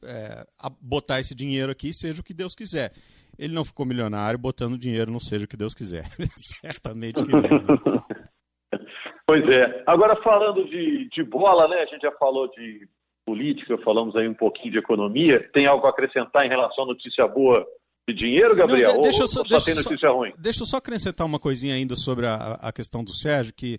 é, 0.02 0.46
botar 0.80 1.20
esse 1.20 1.34
dinheiro 1.34 1.70
aqui, 1.70 1.92
seja 1.92 2.20
o 2.20 2.24
que 2.24 2.34
Deus 2.34 2.54
quiser. 2.54 2.92
Ele 3.38 3.54
não 3.54 3.64
ficou 3.64 3.84
milionário 3.84 4.38
botando 4.38 4.78
dinheiro 4.78 5.10
no 5.10 5.20
seja 5.20 5.44
o 5.44 5.48
que 5.48 5.56
Deus 5.56 5.74
quiser. 5.74 6.08
Certamente 6.36 7.22
que 7.22 7.30
não. 7.30 7.42
Pois 9.26 9.42
é. 9.48 9.82
Agora, 9.86 10.22
falando 10.22 10.68
de, 10.68 11.08
de 11.08 11.24
bola, 11.24 11.66
né? 11.66 11.76
A 11.76 11.86
gente 11.86 12.02
já 12.02 12.12
falou 12.12 12.46
de 12.50 12.86
política, 13.24 13.78
falamos 13.78 14.14
aí 14.16 14.28
um 14.28 14.34
pouquinho 14.34 14.72
de 14.72 14.78
economia. 14.78 15.40
Tem 15.52 15.66
algo 15.66 15.86
a 15.86 15.90
acrescentar 15.90 16.44
em 16.44 16.48
relação 16.48 16.84
à 16.84 16.86
notícia 16.88 17.26
boa 17.26 17.66
de 18.08 18.14
dinheiro, 18.14 18.54
Gabriel? 18.54 18.94
Não, 18.94 19.00
deixa 19.00 19.26
só, 19.26 19.40
ou 19.40 19.48
só 19.48 19.56
deixa 19.56 19.66
tem 19.66 19.74
notícia 19.74 20.08
só, 20.08 20.16
ruim? 20.16 20.32
Deixa 20.38 20.62
eu 20.62 20.66
só 20.66 20.76
acrescentar 20.76 21.26
uma 21.26 21.38
coisinha 21.38 21.74
ainda 21.74 21.96
sobre 21.96 22.26
a, 22.26 22.58
a 22.60 22.72
questão 22.72 23.02
do 23.02 23.14
Sérgio, 23.14 23.54
que, 23.54 23.78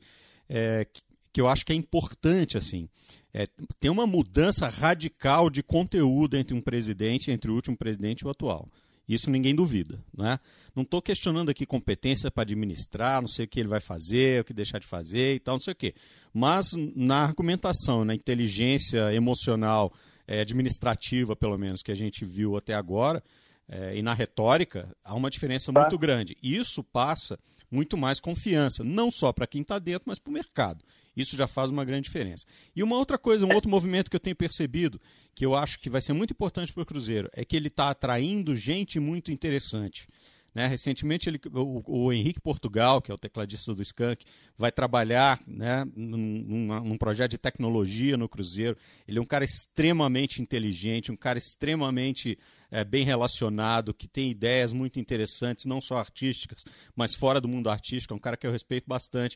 é, 0.50 0.86
que 1.32 1.40
eu 1.40 1.48
acho 1.48 1.66
que 1.66 1.74
é 1.74 1.76
importante, 1.76 2.58
assim. 2.58 2.90
É, 3.34 3.44
tem 3.80 3.92
uma 3.92 4.08
mudança 4.08 4.68
radical 4.68 5.50
de 5.50 5.62
conteúdo 5.62 6.38
entre 6.38 6.56
um 6.56 6.62
presidente, 6.62 7.32
entre 7.32 7.52
o 7.52 7.54
último 7.54 7.78
presidente 7.78 8.22
e 8.22 8.28
o 8.28 8.30
atual. 8.30 8.68
Isso 9.08 9.30
ninguém 9.30 9.54
duvida. 9.54 10.04
Né? 10.18 10.40
Não 10.76 10.84
estou 10.84 11.02
questionando 11.02 11.50
aqui 11.50 11.66
competência 11.66 12.32
para 12.32 12.44
administrar, 12.44 13.22
não 13.22 13.28
sei 13.28 13.46
o 13.46 13.48
que 13.48 13.60
ele 13.60 13.70
vai 13.70 13.80
fazer, 13.80 14.42
o 14.42 14.44
que 14.44 14.54
deixar 14.54 14.80
de 14.80 14.88
fazer 14.88 15.36
e 15.36 15.40
tal, 15.40 15.56
não 15.56 15.62
sei 15.62 15.74
o 15.74 15.76
quê. 15.76 15.94
Mas 16.34 16.72
na 16.96 17.24
argumentação, 17.24 18.04
na 18.04 18.16
inteligência 18.16 19.14
emocional, 19.14 19.94
é, 20.28 20.42
administrativa, 20.42 21.36
pelo 21.36 21.58
menos, 21.58 21.82
que 21.82 21.92
a 21.92 21.96
gente 21.96 22.26
viu 22.26 22.58
até 22.58 22.74
agora, 22.74 23.24
é, 23.68 23.98
e 23.98 24.02
na 24.02 24.14
retórica, 24.14 24.96
há 25.04 25.16
uma 25.16 25.30
diferença 25.30 25.72
tá. 25.72 25.82
muito 25.82 25.98
grande. 25.98 26.36
Isso 26.42 26.84
passa 26.84 27.40
muito 27.70 27.98
mais 27.98 28.20
confiança, 28.20 28.84
não 28.84 29.10
só 29.12 29.34
para 29.34 29.48
quem 29.48 29.62
está 29.62 29.80
dentro, 29.80 30.04
mas 30.08 30.20
para 30.20 30.30
o 30.32 30.34
mercado. 30.34 30.84
Isso 31.16 31.36
já 31.36 31.48
faz 31.48 31.72
uma 31.72 31.86
grande 31.86 32.04
diferença. 32.04 32.46
E 32.76 32.84
uma 32.84 32.98
outra 32.98 33.18
coisa, 33.18 33.46
um 33.46 33.54
outro 33.54 33.70
movimento 33.70 34.10
que 34.10 34.16
eu 34.16 34.20
tenho 34.20 34.36
percebido, 34.36 35.00
que 35.34 35.46
eu 35.46 35.56
acho 35.56 35.80
que 35.80 35.90
vai 35.90 36.02
ser 36.02 36.14
muito 36.14 36.32
importante 36.32 36.74
para 36.74 36.84
o 36.84 36.86
Cruzeiro, 36.86 37.30
é 37.34 37.46
que 37.46 37.56
ele 37.56 37.68
está 37.68 37.90
atraindo 37.90 38.56
gente 38.56 39.00
muito 39.00 39.32
interessante. 39.32 40.08
Né? 40.56 40.68
Recentemente, 40.68 41.28
ele, 41.28 41.40
o, 41.54 42.06
o, 42.06 42.14
Henrique 42.14 42.40
Portugal, 42.40 43.02
que 43.02 43.12
é 43.12 43.14
o 43.14 43.18
tecladista 43.18 43.76
do 43.76 43.82
Skank, 43.82 44.24
vai 44.58 44.72
trabalhar 44.72 45.38
né, 45.46 45.86
num, 45.94 46.82
num, 46.82 46.98
projeto 46.98 47.32
de 47.32 47.38
tecnologia 47.38 48.16
no 48.16 48.30
Cruzeiro. 48.30 48.78
Ele 49.06 49.20
é 49.20 49.22
um 49.22 49.26
cara 49.26 49.44
extremamente 49.44 50.42
inteligente, 50.42 51.12
um 51.12 51.18
cara 51.18 51.38
extremamente 51.38 52.40
é, 52.72 52.86
bem 52.86 53.04
relacionado, 53.04 53.94
que 53.94 54.08
tem 54.08 54.32
ideias 54.32 54.72
muito 54.72 54.98
interessantes, 54.98 55.66
não 55.66 55.82
só 55.82 55.98
artísticas, 55.98 56.64
mas 56.96 57.14
fora 57.14 57.42
do 57.42 57.50
mundo 57.50 57.70
artístico. 57.70 58.14
É 58.14 58.16
um 58.16 58.20
cara 58.20 58.38
que 58.38 58.48
eu 58.48 58.52
respeito 58.52 58.86
bastante. 58.88 59.36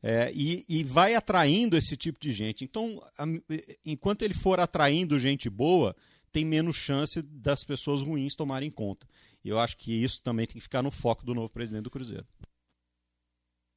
É, 0.00 0.30
e, 0.32 0.64
e 0.68 0.84
vai 0.84 1.16
atraindo 1.16 1.76
esse 1.76 1.96
tipo 1.96 2.20
de 2.20 2.30
gente. 2.30 2.62
Então, 2.62 3.02
a, 3.18 3.24
enquanto 3.84 4.22
ele 4.22 4.34
for 4.34 4.60
atraindo 4.60 5.18
gente 5.18 5.50
boa, 5.50 5.96
tem 6.32 6.44
menos 6.44 6.76
chance 6.76 7.22
das 7.22 7.64
pessoas 7.64 8.02
ruins 8.02 8.34
tomarem 8.34 8.70
conta. 8.70 9.06
E 9.44 9.48
eu 9.48 9.58
acho 9.58 9.76
que 9.76 10.02
isso 10.02 10.22
também 10.22 10.46
tem 10.46 10.56
que 10.56 10.62
ficar 10.62 10.82
no 10.82 10.90
foco 10.90 11.24
do 11.24 11.34
novo 11.34 11.52
presidente 11.52 11.84
do 11.84 11.90
Cruzeiro. 11.90 12.24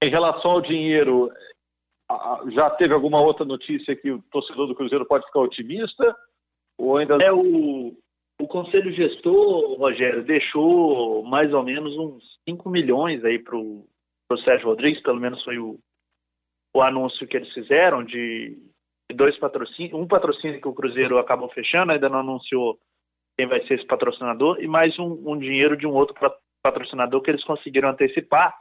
Em 0.04 0.10
relação 0.10 0.52
ao 0.52 0.62
dinheiro, 0.62 1.32
já 2.52 2.70
teve 2.72 2.94
alguma 2.94 3.22
outra 3.22 3.46
notícia 3.46 3.96
que 3.96 4.12
o 4.12 4.22
torcedor 4.24 4.68
do 4.68 4.76
Cruzeiro 4.76 5.06
pode 5.06 5.26
ficar 5.26 5.40
otimista? 5.40 6.16
Ou 6.78 6.98
ainda... 6.98 7.16
É 7.24 7.32
o, 7.32 7.96
o 8.40 8.48
conselho 8.48 8.94
gestor, 8.94 9.78
Rogério, 9.78 10.24
deixou 10.24 11.24
mais 11.24 11.54
ou 11.54 11.64
menos 11.64 11.98
uns 11.98 12.24
5 12.50 12.70
milhões 12.70 13.24
aí 13.24 13.40
para 13.40 13.58
o 13.58 13.88
Sérgio 14.44 14.68
Rodrigues, 14.68 15.02
pelo 15.02 15.20
menos 15.20 15.44
foi 15.44 15.58
o, 15.58 15.80
o 16.76 16.82
anúncio 16.82 17.28
que 17.28 17.38
eles 17.38 17.54
fizeram 17.54 18.04
de 18.04 18.58
dois 19.14 19.38
patrocínios, 19.38 19.94
um 19.94 20.08
patrocínio 20.08 20.62
que 20.62 20.68
o 20.68 20.74
Cruzeiro 20.74 21.18
acabou 21.18 21.50
fechando, 21.50 21.92
ainda 21.92 22.10
não 22.10 22.20
anunciou 22.20 22.80
quem 23.38 23.48
vai 23.48 23.66
ser 23.66 23.76
esse 23.76 23.86
patrocinador, 23.86 24.62
e 24.62 24.68
mais 24.68 24.98
um, 25.00 25.32
um 25.32 25.38
dinheiro 25.38 25.76
de 25.76 25.88
um 25.88 25.92
outro 25.92 26.16
patrocinador 26.64 27.22
que 27.22 27.32
eles 27.32 27.44
conseguiram 27.44 27.90
antecipar. 27.90 28.56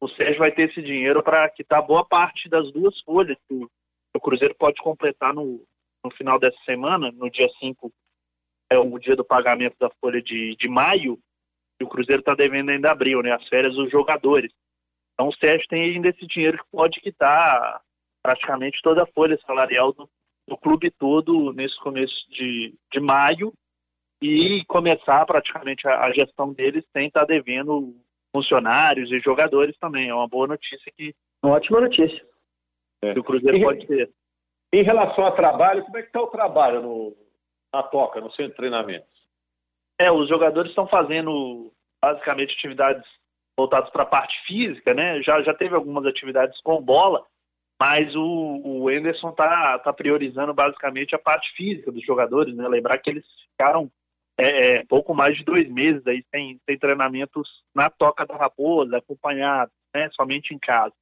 O 0.00 0.08
Sérgio 0.08 0.38
vai 0.38 0.52
ter 0.52 0.70
esse 0.70 0.82
dinheiro 0.82 1.22
para 1.22 1.48
quitar 1.50 1.82
boa 1.82 2.04
parte 2.04 2.48
das 2.48 2.70
duas 2.72 2.98
folhas 3.00 3.36
que 3.48 3.54
o, 3.54 4.20
Cruzeiro 4.20 4.54
pode 4.56 4.80
completar 4.82 5.32
no, 5.32 5.64
no 6.04 6.10
final 6.12 6.38
dessa 6.38 6.58
semana, 6.64 7.12
no 7.12 7.30
dia 7.30 7.48
5, 7.60 7.92
é 8.70 8.78
o 8.78 8.98
dia 8.98 9.16
do 9.16 9.24
pagamento 9.24 9.76
da 9.78 9.90
folha 10.00 10.20
de, 10.20 10.56
de 10.56 10.68
maio, 10.68 11.18
e 11.80 11.84
o 11.84 11.88
Cruzeiro 11.88 12.20
está 12.20 12.34
devendo 12.34 12.70
ainda 12.70 12.90
abril, 12.90 13.22
né? 13.22 13.32
As 13.32 13.46
férias 13.48 13.74
dos 13.74 13.90
jogadores. 13.90 14.52
Então 15.14 15.28
o 15.28 15.34
Sérgio 15.34 15.66
tem 15.68 15.94
ainda 15.94 16.08
esse 16.08 16.26
dinheiro 16.26 16.58
que 16.58 16.70
pode 16.70 17.00
quitar 17.00 17.80
praticamente 18.28 18.82
toda 18.82 19.04
a 19.04 19.06
folha 19.06 19.38
salarial 19.46 19.94
do, 19.94 20.06
do 20.46 20.56
clube 20.58 20.90
todo 20.90 21.50
nesse 21.54 21.78
começo 21.80 22.14
de, 22.30 22.74
de 22.92 23.00
maio 23.00 23.54
e 24.20 24.62
começar 24.66 25.24
praticamente 25.24 25.88
a, 25.88 26.04
a 26.04 26.12
gestão 26.12 26.52
deles 26.52 26.84
sem 26.92 27.06
estar 27.06 27.24
devendo 27.24 27.94
funcionários 28.30 29.10
e 29.10 29.18
jogadores 29.20 29.74
também. 29.78 30.10
É 30.10 30.14
uma 30.14 30.28
boa 30.28 30.46
notícia 30.46 30.92
que. 30.94 31.14
Uma 31.42 31.54
ótima 31.54 31.80
notícia. 31.80 32.22
É. 33.02 33.14
Que 33.14 33.20
o 33.20 33.24
Cruzeiro 33.24 33.56
e, 33.56 33.62
pode 33.62 33.86
ter. 33.86 34.10
Em 34.74 34.82
relação 34.82 35.24
ao 35.24 35.34
trabalho, 35.34 35.82
como 35.84 35.96
é 35.96 36.02
que 36.02 36.08
está 36.08 36.20
o 36.20 36.26
trabalho 36.26 36.82
no, 36.82 37.16
na 37.72 37.82
Toca, 37.82 38.20
no 38.20 38.30
centro 38.32 38.50
de 38.50 38.56
treinamento? 38.56 39.06
É, 39.98 40.12
os 40.12 40.28
jogadores 40.28 40.70
estão 40.70 40.86
fazendo 40.86 41.72
basicamente 42.02 42.52
atividades 42.52 43.08
voltadas 43.56 43.88
para 43.90 44.02
a 44.02 44.06
parte 44.06 44.38
física, 44.46 44.92
né? 44.92 45.22
Já, 45.22 45.40
já 45.40 45.54
teve 45.54 45.74
algumas 45.74 46.04
atividades 46.04 46.60
com 46.60 46.82
bola, 46.82 47.24
mas 47.80 48.14
o, 48.16 48.60
o 48.64 48.88
Anderson 48.88 49.30
está 49.30 49.78
tá 49.78 49.92
priorizando 49.92 50.52
basicamente 50.52 51.14
a 51.14 51.18
parte 51.18 51.52
física 51.56 51.92
dos 51.92 52.04
jogadores, 52.04 52.54
né? 52.54 52.66
Lembrar 52.66 52.98
que 52.98 53.10
eles 53.10 53.24
ficaram 53.52 53.90
é, 54.38 54.76
é, 54.76 54.84
pouco 54.84 55.12
mais 55.14 55.36
de 55.36 55.44
dois 55.44 55.68
meses 55.68 56.06
aí 56.06 56.24
sem, 56.30 56.60
sem 56.64 56.78
treinamentos 56.78 57.48
na 57.74 57.90
Toca 57.90 58.24
da 58.24 58.36
Raposa, 58.36 58.96
acompanhados, 58.96 59.74
né, 59.92 60.08
somente 60.12 60.54
em 60.54 60.58
casa. 60.58 60.94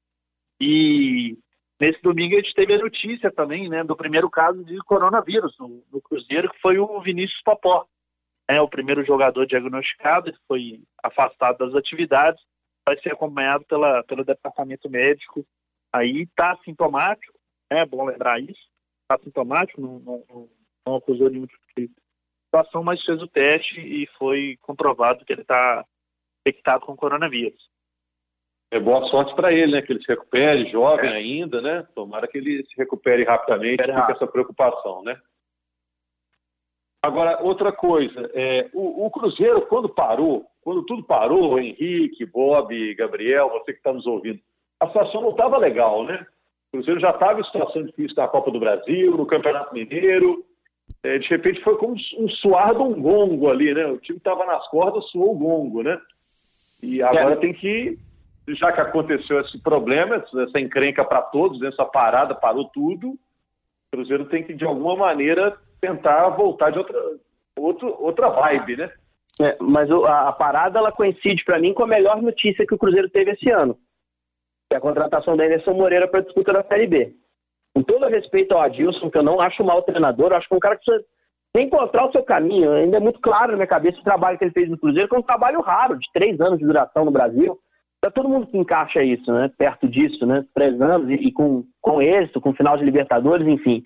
E 0.58 1.36
nesse 1.78 2.00
domingo 2.00 2.34
a 2.34 2.40
gente 2.40 2.54
teve 2.54 2.74
a 2.74 2.78
notícia 2.78 3.30
também, 3.30 3.68
né, 3.68 3.84
do 3.84 3.94
primeiro 3.94 4.30
caso 4.30 4.64
de 4.64 4.78
coronavírus 4.78 5.54
no, 5.58 5.84
no 5.92 6.00
Cruzeiro, 6.00 6.50
que 6.50 6.60
foi 6.60 6.78
o 6.78 7.00
Vinícius 7.02 7.42
Popó, 7.42 7.86
é 8.48 8.58
o 8.60 8.68
primeiro 8.68 9.04
jogador 9.04 9.46
diagnosticado, 9.46 10.30
ele 10.30 10.38
foi 10.48 10.80
afastado 11.02 11.58
das 11.58 11.74
atividades, 11.74 12.40
vai 12.86 12.98
ser 13.00 13.12
acompanhado 13.12 13.66
pela, 13.66 14.02
pelo 14.04 14.24
departamento 14.24 14.88
médico, 14.88 15.44
aí 15.92 16.22
está 16.22 16.56
sintomático, 16.64 17.38
é 17.70 17.84
bom 17.84 18.04
lembrar 18.04 18.40
isso, 18.40 18.68
está 19.02 19.22
sintomático, 19.22 19.80
não, 19.80 19.98
não, 20.00 20.48
não 20.86 20.96
acusou 20.96 21.30
nenhum 21.30 21.46
tipo 21.46 21.64
de 21.76 21.90
situação, 22.44 22.82
mas 22.82 23.02
fez 23.04 23.20
o 23.20 23.28
teste 23.28 23.80
e 23.80 24.06
foi 24.18 24.56
comprovado 24.62 25.24
que 25.24 25.32
ele 25.32 25.42
está 25.42 25.84
infectado 26.46 26.86
com 26.86 26.96
coronavírus. 26.96 27.66
É 28.70 28.80
boa 28.80 29.06
sorte 29.08 29.34
para 29.34 29.52
ele, 29.52 29.72
né? 29.72 29.82
Que 29.82 29.92
ele 29.92 30.02
se 30.02 30.08
recupere, 30.08 30.70
jovem 30.70 31.10
é. 31.10 31.14
ainda, 31.14 31.62
né? 31.62 31.86
Tomara 31.94 32.26
que 32.26 32.38
ele 32.38 32.64
se 32.64 32.76
recupere 32.76 33.24
rapidamente, 33.24 33.80
é 33.80 33.86
fica 33.86 34.12
essa 34.12 34.26
preocupação, 34.26 35.02
né? 35.02 35.20
Agora, 37.02 37.40
outra 37.40 37.70
coisa, 37.70 38.28
é, 38.34 38.68
o, 38.72 39.06
o, 39.06 39.10
Cruzeiro, 39.12 39.64
quando 39.68 39.88
parou, 39.88 40.44
quando 40.60 40.84
tudo 40.84 41.04
parou, 41.04 41.56
Henrique, 41.56 42.26
Bob, 42.26 42.94
Gabriel, 42.96 43.48
você 43.50 43.72
que 43.72 43.78
está 43.78 43.92
nos 43.92 44.06
ouvindo, 44.06 44.40
a 44.80 44.86
situação 44.86 45.22
não 45.22 45.30
estava 45.30 45.56
legal, 45.56 46.04
né? 46.04 46.26
O 46.68 46.78
Cruzeiro 46.78 47.00
já 47.00 47.10
estava 47.10 47.40
em 47.40 47.44
situação 47.44 47.84
difícil 47.84 48.16
na 48.16 48.28
Copa 48.28 48.50
do 48.50 48.60
Brasil, 48.60 49.16
no 49.16 49.26
Campeonato 49.26 49.72
Mineiro. 49.72 50.44
É, 51.02 51.18
de 51.18 51.28
repente 51.28 51.62
foi 51.62 51.76
como 51.78 51.94
um 51.94 52.28
suar 52.28 52.74
de 52.74 52.82
um 52.82 53.00
gongo 53.00 53.48
ali, 53.48 53.72
né? 53.72 53.86
O 53.86 53.98
time 53.98 54.18
estava 54.18 54.44
nas 54.44 54.66
cordas, 54.68 55.04
suou 55.10 55.34
o 55.34 55.38
gongo, 55.38 55.82
né? 55.82 55.98
E 56.82 57.02
agora 57.02 57.34
é. 57.34 57.36
tem 57.36 57.52
que, 57.52 57.98
já 58.48 58.72
que 58.72 58.80
aconteceu 58.80 59.40
esse 59.40 59.58
problema, 59.62 60.16
essa 60.16 60.60
encrenca 60.60 61.04
para 61.04 61.22
todos, 61.22 61.62
essa 61.62 61.84
parada 61.84 62.34
parou 62.34 62.66
tudo, 62.66 63.08
o 63.10 63.18
Cruzeiro 63.92 64.26
tem 64.26 64.42
que, 64.42 64.52
de 64.52 64.64
alguma 64.64 64.96
maneira, 64.96 65.56
tentar 65.80 66.28
voltar 66.30 66.70
de 66.70 66.78
outra, 66.78 66.98
outra, 67.56 67.86
outra 67.86 68.28
vibe, 68.28 68.76
né? 68.76 68.90
É, 69.40 69.56
mas 69.60 69.90
a, 69.90 70.28
a, 70.28 70.32
parada 70.32 70.78
ela 70.78 70.90
coincide 70.90 71.44
para 71.44 71.58
mim 71.58 71.74
com 71.74 71.82
a 71.82 71.86
melhor 71.86 72.22
notícia 72.22 72.66
que 72.66 72.74
o 72.74 72.78
Cruzeiro 72.78 73.08
teve 73.10 73.32
esse 73.32 73.50
ano, 73.50 73.76
que 74.68 74.74
é 74.74 74.78
a 74.78 74.80
contratação 74.80 75.36
da 75.36 75.44
Anderson 75.44 75.72
Moreira 75.72 76.08
para 76.08 76.20
a 76.20 76.22
disputa 76.22 76.52
da 76.52 76.62
Série 76.64 76.86
B. 76.86 77.14
Com 77.74 77.82
todo 77.82 78.08
respeito 78.08 78.52
ao 78.52 78.60
Adilson, 78.60 79.10
que 79.10 79.18
eu 79.18 79.22
não 79.22 79.40
acho 79.40 79.62
um 79.62 79.66
mau 79.66 79.82
treinador, 79.82 80.32
acho 80.32 80.48
que 80.48 80.54
é 80.54 80.56
um 80.56 80.60
cara 80.60 80.76
que 80.76 80.84
precisa 80.84 81.06
encontrar 81.56 82.06
o 82.06 82.12
seu 82.12 82.22
caminho. 82.22 82.72
Ainda 82.72 82.96
é 82.96 83.00
muito 83.00 83.20
claro 83.20 83.52
na 83.52 83.58
minha 83.58 83.66
cabeça 83.66 83.98
o 83.98 84.04
trabalho 84.04 84.38
que 84.38 84.44
ele 84.44 84.52
fez 84.52 84.68
no 84.68 84.78
Cruzeiro, 84.78 85.08
que 85.08 85.14
é 85.14 85.18
um 85.18 85.22
trabalho 85.22 85.60
raro, 85.60 85.98
de 85.98 86.06
três 86.12 86.40
anos 86.40 86.58
de 86.58 86.64
duração 86.64 87.04
no 87.04 87.10
Brasil. 87.10 87.58
Para 88.00 88.10
todo 88.10 88.28
mundo 88.28 88.46
que 88.46 88.58
encaixa 88.58 89.02
isso, 89.02 89.32
né? 89.32 89.50
Perto 89.56 89.88
disso, 89.88 90.26
né? 90.26 90.44
Três 90.54 90.80
anos 90.80 91.10
e, 91.10 91.14
e 91.14 91.32
com, 91.32 91.64
com 91.80 92.02
êxito, 92.02 92.40
com 92.40 92.54
final 92.54 92.76
de 92.76 92.84
Libertadores, 92.84 93.46
enfim. 93.46 93.82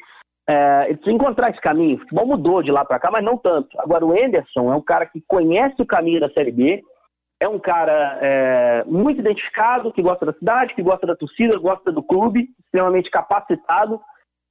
É, 0.49 0.85
ele 0.87 0.97
precisa 0.97 1.15
encontrar 1.15 1.51
esse 1.51 1.61
caminho. 1.61 1.97
O 1.97 2.01
futebol 2.01 2.27
mudou 2.27 2.63
de 2.63 2.73
lá 2.73 2.85
para 2.85 2.99
cá, 2.99 3.11
mas 3.11 3.25
não 3.25 3.37
tanto. 3.37 3.69
Agora, 3.81 4.05
o 4.05 4.17
Enderson 4.17 4.73
é 4.73 4.77
um 4.77 4.83
cara 4.83 5.07
que 5.07 5.23
conhece 5.27 5.81
o 5.81 5.87
caminho 5.87 6.21
da 6.21 6.29
Série 6.31 6.51
B, 6.51 6.83
é 7.41 7.49
um 7.49 7.59
cara 7.59 8.19
é, 8.21 8.85
muito 8.85 9.21
identificado, 9.21 9.91
que 9.91 10.03
gosta 10.03 10.27
da 10.27 10.35
cidade, 10.35 10.75
que 10.75 10.83
gosta 10.83 11.07
da 11.07 11.17
torcida, 11.17 11.59
gosta 11.59 11.91
do 11.91 12.03
clube, 12.03 12.51
extremamente 12.61 13.11
capacitado. 13.11 13.99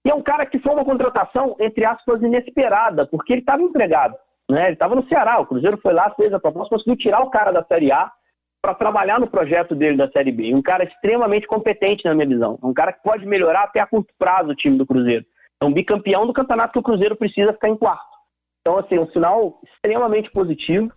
E 0.03 0.09
é 0.09 0.15
um 0.15 0.23
cara 0.23 0.45
que 0.45 0.57
foi 0.57 0.73
uma 0.73 0.83
contratação, 0.83 1.55
entre 1.59 1.85
aspas, 1.85 2.21
inesperada, 2.21 3.05
porque 3.05 3.33
ele 3.33 3.41
estava 3.41 3.61
empregado. 3.61 4.15
Né? 4.49 4.63
Ele 4.65 4.73
estava 4.73 4.95
no 4.95 5.07
Ceará, 5.07 5.39
o 5.39 5.45
Cruzeiro 5.45 5.77
foi 5.77 5.93
lá, 5.93 6.09
fez 6.15 6.33
a 6.33 6.39
proposta, 6.39 6.75
conseguiu 6.75 6.97
tirar 6.97 7.21
o 7.21 7.29
cara 7.29 7.51
da 7.51 7.63
Série 7.65 7.91
A 7.91 8.11
para 8.59 8.73
trabalhar 8.73 9.19
no 9.19 9.27
projeto 9.27 9.75
dele 9.75 9.95
da 9.95 10.09
Série 10.09 10.31
B. 10.31 10.55
Um 10.55 10.61
cara 10.61 10.83
extremamente 10.83 11.45
competente, 11.45 12.03
na 12.05 12.15
minha 12.15 12.27
visão. 12.27 12.57
Um 12.63 12.73
cara 12.73 12.91
que 12.91 13.03
pode 13.03 13.25
melhorar 13.25 13.65
até 13.65 13.79
a 13.79 13.85
curto 13.85 14.11
prazo 14.17 14.49
o 14.49 14.55
time 14.55 14.77
do 14.77 14.87
Cruzeiro. 14.87 15.23
É 15.61 15.65
um 15.65 15.71
bicampeão 15.71 16.25
do 16.25 16.33
campeonato 16.33 16.73
que 16.73 16.79
o 16.79 16.83
Cruzeiro 16.83 17.15
precisa 17.15 17.53
ficar 17.53 17.69
em 17.69 17.77
quarto. 17.77 18.09
Então, 18.61 18.77
assim, 18.79 18.95
é 18.95 19.01
um 19.01 19.09
sinal 19.11 19.59
extremamente 19.63 20.31
positivo 20.31 20.91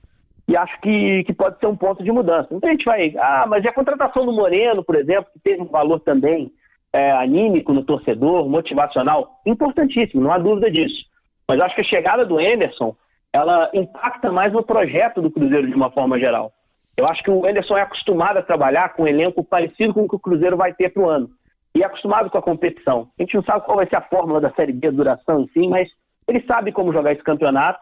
e 0.49 0.57
acho 0.57 0.81
que, 0.81 1.25
que 1.25 1.33
pode 1.33 1.59
ser 1.59 1.67
um 1.67 1.77
ponto 1.77 2.03
de 2.03 2.11
mudança. 2.11 2.49
Então 2.51 2.69
a 2.69 2.73
gente 2.73 2.85
vai. 2.85 3.15
Ah, 3.19 3.45
mas 3.49 3.65
e 3.65 3.69
a 3.69 3.73
contratação 3.73 4.27
do 4.27 4.33
Moreno, 4.33 4.85
por 4.85 4.97
exemplo, 4.97 5.31
que 5.33 5.41
teve 5.41 5.63
um 5.63 5.67
valor 5.67 6.01
também 6.01 6.51
é, 6.93 7.13
anímico 7.13 7.73
no 7.73 7.85
torcedor, 7.85 8.49
motivacional, 8.49 9.41
importantíssimo, 9.47 10.23
não 10.23 10.33
há 10.33 10.39
dúvida 10.39 10.71
disso. 10.71 11.05
Mas 11.49 11.61
acho 11.61 11.75
que 11.75 11.81
a 11.81 11.85
chegada 11.85 12.25
do 12.25 12.41
Enderson 12.41 12.95
ela 13.33 13.71
impacta 13.73 14.31
mais 14.31 14.53
no 14.53 14.63
projeto 14.63 15.23
do 15.23 15.31
Cruzeiro 15.31 15.67
de 15.67 15.75
uma 15.75 15.91
forma 15.91 16.19
geral. 16.19 16.53
Eu 16.97 17.07
acho 17.07 17.23
que 17.23 17.31
o 17.31 17.49
Enderson 17.49 17.79
é 17.79 17.83
acostumado 17.83 18.37
a 18.37 18.43
trabalhar 18.43 18.91
com 18.91 19.05
um 19.05 19.09
elenco 19.09 19.43
parecido 19.43 19.95
com 19.95 20.03
o 20.03 20.09
que 20.09 20.17
o 20.17 20.21
Cruzeiro 20.21 20.57
vai 20.57 20.75
ter 20.75 20.91
para 20.91 21.03
o 21.03 21.09
ano 21.09 21.31
e 21.75 21.83
é 21.83 21.87
acostumado 21.87 22.31
com 22.31 22.39
a 22.39 22.43
competição. 22.43 23.09
A 23.19 23.23
gente 23.23 23.35
não 23.35 23.43
sabe 23.43 23.65
qual 23.65 23.79
vai 23.79 23.89
ser 23.89 23.97
a 23.97 24.03
fórmula 24.03 24.41
da 24.41 24.53
Série 24.53 24.73
B, 24.73 24.89
a 24.89 24.91
duração, 24.91 25.41
enfim, 25.41 25.69
mas 25.69 25.89
ele 26.29 26.45
sabe 26.47 26.73
como 26.73 26.93
jogar 26.93 27.13
esse 27.13 27.23
campeonato. 27.23 27.81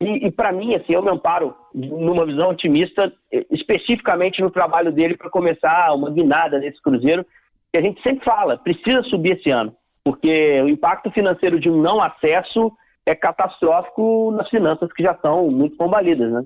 E, 0.00 0.26
e 0.26 0.30
para 0.30 0.52
mim, 0.52 0.74
assim, 0.74 0.92
eu 0.92 1.02
me 1.02 1.10
amparo 1.10 1.54
numa 1.74 2.26
visão 2.26 2.50
otimista, 2.50 3.12
especificamente 3.50 4.42
no 4.42 4.50
trabalho 4.50 4.92
dele 4.92 5.16
para 5.16 5.30
começar 5.30 5.94
uma 5.94 6.10
guinada 6.10 6.58
nesse 6.58 6.80
Cruzeiro, 6.82 7.24
que 7.72 7.78
a 7.78 7.80
gente 7.80 8.02
sempre 8.02 8.24
fala, 8.24 8.58
precisa 8.58 9.02
subir 9.04 9.38
esse 9.38 9.50
ano, 9.50 9.74
porque 10.04 10.60
o 10.62 10.68
impacto 10.68 11.10
financeiro 11.10 11.58
de 11.58 11.70
um 11.70 11.80
não 11.80 12.02
acesso 12.02 12.70
é 13.06 13.14
catastrófico 13.14 14.32
nas 14.32 14.48
finanças 14.50 14.92
que 14.92 15.02
já 15.02 15.16
são 15.22 15.50
muito 15.50 15.76
combalidas, 15.76 16.30
né? 16.30 16.44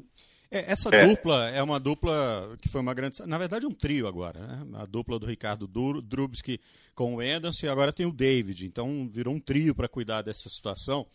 É, 0.52 0.72
essa 0.72 0.94
é. 0.94 1.06
dupla 1.06 1.48
é 1.50 1.62
uma 1.62 1.78
dupla 1.78 2.56
que 2.60 2.68
foi 2.68 2.80
uma 2.80 2.92
grande. 2.92 3.16
Na 3.24 3.38
verdade, 3.38 3.64
é 3.64 3.68
um 3.68 3.72
trio 3.72 4.08
agora, 4.08 4.40
né? 4.40 4.66
A 4.74 4.84
dupla 4.84 5.18
do 5.18 5.24
Ricardo 5.24 5.68
Drubski 5.68 6.60
com 6.94 7.14
o 7.14 7.20
Anderson 7.20 7.66
e 7.66 7.68
agora 7.68 7.92
tem 7.92 8.04
o 8.04 8.12
David. 8.12 8.66
Então 8.66 9.08
virou 9.12 9.32
um 9.32 9.40
trio 9.40 9.74
para 9.74 9.88
cuidar 9.88 10.22
dessa 10.22 10.48
situação. 10.48 11.06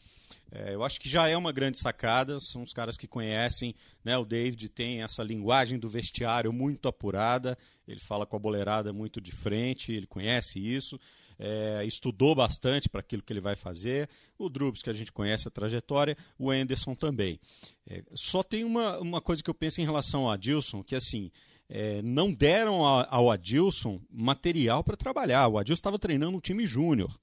É, 0.52 0.74
eu 0.74 0.84
acho 0.84 1.00
que 1.00 1.10
já 1.10 1.28
é 1.28 1.36
uma 1.36 1.52
grande 1.52 1.78
sacada. 1.78 2.40
São 2.40 2.64
os 2.64 2.74
caras 2.74 2.98
que 2.98 3.08
conhecem. 3.08 3.76
Né? 4.04 4.18
O 4.18 4.26
David 4.26 4.70
tem 4.70 5.04
essa 5.04 5.24
linguagem 5.24 5.78
do 5.80 5.90
vestiário 5.90 6.52
muito 6.54 6.88
apurada. 6.88 7.58
Ele 7.88 8.00
fala 8.00 8.26
com 8.26 8.36
a 8.36 8.40
boleirada 8.40 8.92
muito 8.94 9.22
de 9.22 9.32
frente, 9.32 9.92
ele 9.92 10.08
conhece 10.08 10.60
isso 10.60 11.00
é, 11.40 11.84
estudou 11.86 12.36
bastante 12.36 12.90
para 12.90 13.02
aquilo 13.02 13.22
que 13.22 13.32
ele 13.32 13.42
vai 13.42 13.56
fazer. 13.56 14.10
O 14.38 14.50
Drubs, 14.50 14.82
que 14.82 14.90
a 14.90 14.94
gente 14.94 15.12
conhece 15.12 15.48
a 15.48 15.52
trajetória, 15.52 16.18
o 16.38 16.50
Anderson 16.50 16.96
também. 16.96 17.40
É, 17.88 18.04
só 18.14 18.44
tem 18.44 18.64
uma, 18.64 19.00
uma 19.00 19.22
coisa 19.22 19.44
que 19.44 19.50
eu 19.50 19.54
penso 19.54 19.82
em 19.82 19.86
relação 19.86 20.24
ao 20.24 20.32
Adilson, 20.32 20.84
que 20.84 20.96
assim, 20.96 21.32
é, 21.70 22.02
não 22.02 22.34
deram 22.34 22.84
ao 22.84 23.30
Adilson 23.30 24.00
material 24.10 24.84
para 24.84 24.98
trabalhar. 24.98 25.48
O 25.48 25.58
Adilson 25.58 25.80
estava 25.80 26.00
treinando 26.00 26.38
um 26.38 26.42
time 26.42 26.66
júnior. 26.66 27.14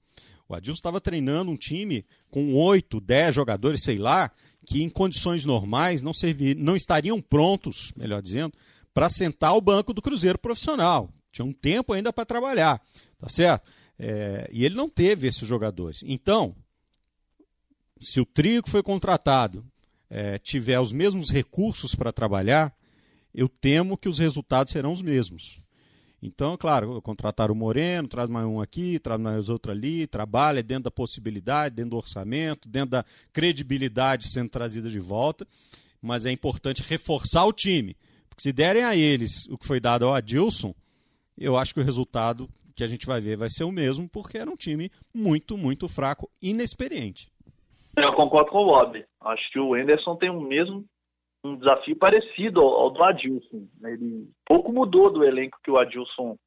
O 0.53 0.55
Adilson 0.55 0.77
estava 0.77 1.01
treinando 1.01 1.49
um 1.49 1.57
time 1.57 2.05
com 2.29 2.53
8, 2.53 3.01
10 3.01 3.35
jogadores, 3.35 3.83
sei 3.83 3.97
lá, 3.97 4.31
que 4.65 4.83
em 4.83 4.89
condições 4.89 5.45
normais 5.45 6.01
não, 6.01 6.13
servir, 6.13 6.55
não 6.55 6.75
estariam 6.75 7.19
prontos, 7.19 7.91
melhor 7.97 8.21
dizendo, 8.21 8.53
para 8.93 9.09
sentar 9.09 9.49
ao 9.49 9.61
banco 9.61 9.93
do 9.93 10.01
Cruzeiro 10.01 10.37
profissional. 10.37 11.11
Tinha 11.31 11.43
um 11.43 11.51
tempo 11.51 11.91
ainda 11.91 12.13
para 12.13 12.25
trabalhar, 12.25 12.79
tá 13.17 13.27
certo? 13.27 13.67
É, 13.97 14.47
e 14.51 14.63
ele 14.63 14.75
não 14.75 14.87
teve 14.87 15.27
esses 15.27 15.47
jogadores. 15.47 16.03
Então, 16.05 16.55
se 17.99 18.21
o 18.21 18.25
trio 18.25 18.61
que 18.61 18.69
foi 18.69 18.83
contratado 18.83 19.65
é, 20.07 20.37
tiver 20.37 20.79
os 20.79 20.91
mesmos 20.91 21.31
recursos 21.31 21.95
para 21.95 22.13
trabalhar, 22.13 22.71
eu 23.33 23.49
temo 23.49 23.97
que 23.97 24.07
os 24.07 24.19
resultados 24.19 24.71
serão 24.71 24.91
os 24.91 25.01
mesmos. 25.01 25.62
Então, 26.25 26.55
claro, 26.55 27.01
contratar 27.01 27.51
o 27.51 27.55
Moreno, 27.55 28.07
traz 28.07 28.29
mais 28.29 28.45
um 28.45 28.61
aqui, 28.61 28.97
traz 28.97 29.19
mais 29.19 29.49
outro 29.49 29.73
ali, 29.73 30.07
trabalha 30.07 30.63
dentro 30.63 30.85
da 30.85 30.91
possibilidade, 30.91 31.75
dentro 31.75 31.91
do 31.91 31.97
orçamento, 31.97 32.69
dentro 32.69 32.91
da 32.91 33.05
credibilidade 33.33 34.31
sendo 34.31 34.49
trazida 34.49 34.89
de 34.89 34.99
volta, 34.99 35.45
mas 36.01 36.25
é 36.25 36.31
importante 36.31 36.81
reforçar 36.81 37.45
o 37.45 37.51
time. 37.51 37.97
Porque 38.29 38.41
se 38.41 38.53
derem 38.53 38.85
a 38.85 38.95
eles 38.95 39.45
o 39.49 39.57
que 39.57 39.67
foi 39.67 39.81
dado 39.81 40.05
ao 40.05 40.13
Adilson, 40.13 40.73
eu 41.37 41.57
acho 41.57 41.73
que 41.73 41.81
o 41.81 41.83
resultado 41.83 42.47
que 42.73 42.85
a 42.85 42.87
gente 42.87 43.05
vai 43.05 43.19
ver 43.19 43.35
vai 43.35 43.49
ser 43.49 43.65
o 43.65 43.71
mesmo, 43.71 44.07
porque 44.07 44.37
era 44.37 44.49
um 44.49 44.55
time 44.55 44.89
muito, 45.13 45.57
muito 45.57 45.89
fraco, 45.89 46.29
inexperiente. 46.41 47.29
Eu 47.97 48.13
concordo 48.13 48.49
com 48.49 48.59
o 48.59 48.65
Bob. 48.65 49.03
Acho 49.19 49.51
que 49.51 49.59
o 49.59 49.75
Enderson 49.75 50.15
tem 50.15 50.29
o 50.29 50.39
mesmo 50.39 50.85
um 51.43 51.55
desafio 51.55 51.95
parecido 51.95 52.61
ao, 52.61 52.73
ao, 52.73 52.89
do 52.89 53.03
Adilson. 53.03 53.67
Ele 53.83 54.29
pouco 54.45 54.71
mudou 54.71 55.11
do 55.11 55.23
elenco 55.23 55.59
que 55.63 55.71
o 55.71 55.77
Adilson 55.77 56.37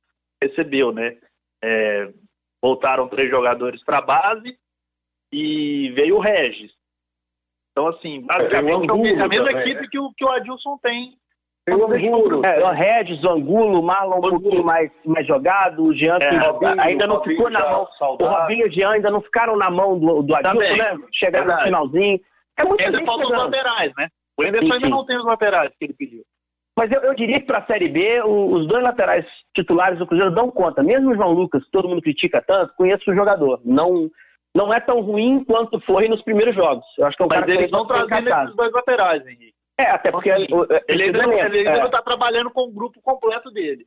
recebeu, 0.42 0.92
né? 0.92 1.16
É, 1.62 2.12
voltaram 2.62 3.08
três 3.08 3.30
jogadores 3.30 3.82
para 3.84 3.98
a 3.98 4.02
base 4.02 4.56
e 5.32 5.90
veio 5.94 6.16
o 6.16 6.20
Regis. 6.20 6.72
Então, 7.72 7.88
assim, 7.88 8.22
basicamente 8.22 8.88
é, 8.88 9.20
a 9.20 9.28
mesma 9.28 9.52
equipe 9.52 9.88
que 9.88 9.98
o, 9.98 10.10
que 10.16 10.24
o 10.24 10.30
Adilson 10.30 10.78
tem 10.78 11.16
tem 11.66 11.74
o 11.74 11.84
Angulo. 11.92 12.46
É, 12.46 12.64
o 12.64 12.70
Regis, 12.70 13.22
o 13.24 13.28
Angulo, 13.28 13.80
o 13.80 13.82
Marlon 13.82 14.18
um 14.18 14.20
pouquinho 14.20 14.64
mais, 14.64 14.88
mais 15.04 15.26
jogado, 15.26 15.82
o 15.82 15.92
Jean 15.92 16.16
é, 16.18 16.38
Robinho, 16.38 16.80
ainda 16.80 17.08
não 17.08 17.22
ficou 17.24 17.50
na 17.50 17.60
mão. 17.60 17.88
O 18.00 18.24
Robinho 18.24 18.66
e 18.66 18.68
o 18.68 18.72
Jean 18.72 18.90
ainda 18.92 19.10
não 19.10 19.20
ficaram 19.20 19.56
na 19.56 19.68
mão 19.68 19.98
do, 19.98 20.22
do 20.22 20.34
Adilson, 20.36 20.76
né? 20.76 20.96
Chegaram 21.12 21.56
no 21.56 21.62
finalzinho. 21.62 22.20
É 22.56 22.64
muito 22.64 22.84
Ainda 22.84 23.04
faltam 23.04 23.26
os 23.26 23.36
laterais, 23.36 23.92
né? 23.96 24.08
O 24.38 24.42
Anderson 24.42 24.72
ainda 24.74 24.88
não 24.88 25.04
tem 25.04 25.16
os 25.16 25.24
laterais 25.24 25.72
que 25.78 25.84
ele 25.84 25.94
pediu. 25.94 26.22
Mas 26.76 26.92
eu, 26.92 27.00
eu 27.00 27.14
diria 27.14 27.40
que 27.40 27.46
para 27.46 27.58
a 27.58 27.66
Série 27.66 27.88
B, 27.88 28.20
o, 28.22 28.52
os 28.52 28.68
dois 28.68 28.82
laterais 28.82 29.24
titulares 29.54 29.98
do 29.98 30.06
Cruzeiro 30.06 30.34
dão 30.34 30.50
conta. 30.50 30.82
Mesmo 30.82 31.10
o 31.10 31.14
João 31.14 31.32
Lucas, 31.32 31.64
que 31.64 31.70
todo 31.70 31.88
mundo 31.88 32.02
critica 32.02 32.42
tanto, 32.42 32.74
conheço 32.74 33.10
o 33.10 33.14
jogador. 33.14 33.60
Não, 33.64 34.10
não 34.54 34.72
é 34.72 34.78
tão 34.78 35.00
ruim 35.00 35.42
quanto 35.44 35.80
foi 35.80 36.06
nos 36.06 36.22
primeiros 36.22 36.54
jogos. 36.54 36.84
Eu 36.98 37.06
acho 37.06 37.16
que 37.16 37.22
é 37.22 37.26
um 37.26 37.28
Mas 37.28 37.48
eles 37.48 37.70
não 37.70 37.86
trazendo 37.86 38.28
esses 38.28 38.56
dois 38.56 38.72
laterais, 38.72 39.26
Henrique. 39.26 39.54
É, 39.78 39.90
até 39.90 40.10
porque. 40.10 40.30
Ele, 40.30 40.48
ele 40.88 41.02
ainda 41.04 41.26
não 41.26 41.86
está 41.86 41.98
é. 41.98 42.04
trabalhando 42.04 42.50
com 42.50 42.62
o 42.62 42.72
grupo 42.72 43.00
completo 43.02 43.50
dele. 43.50 43.86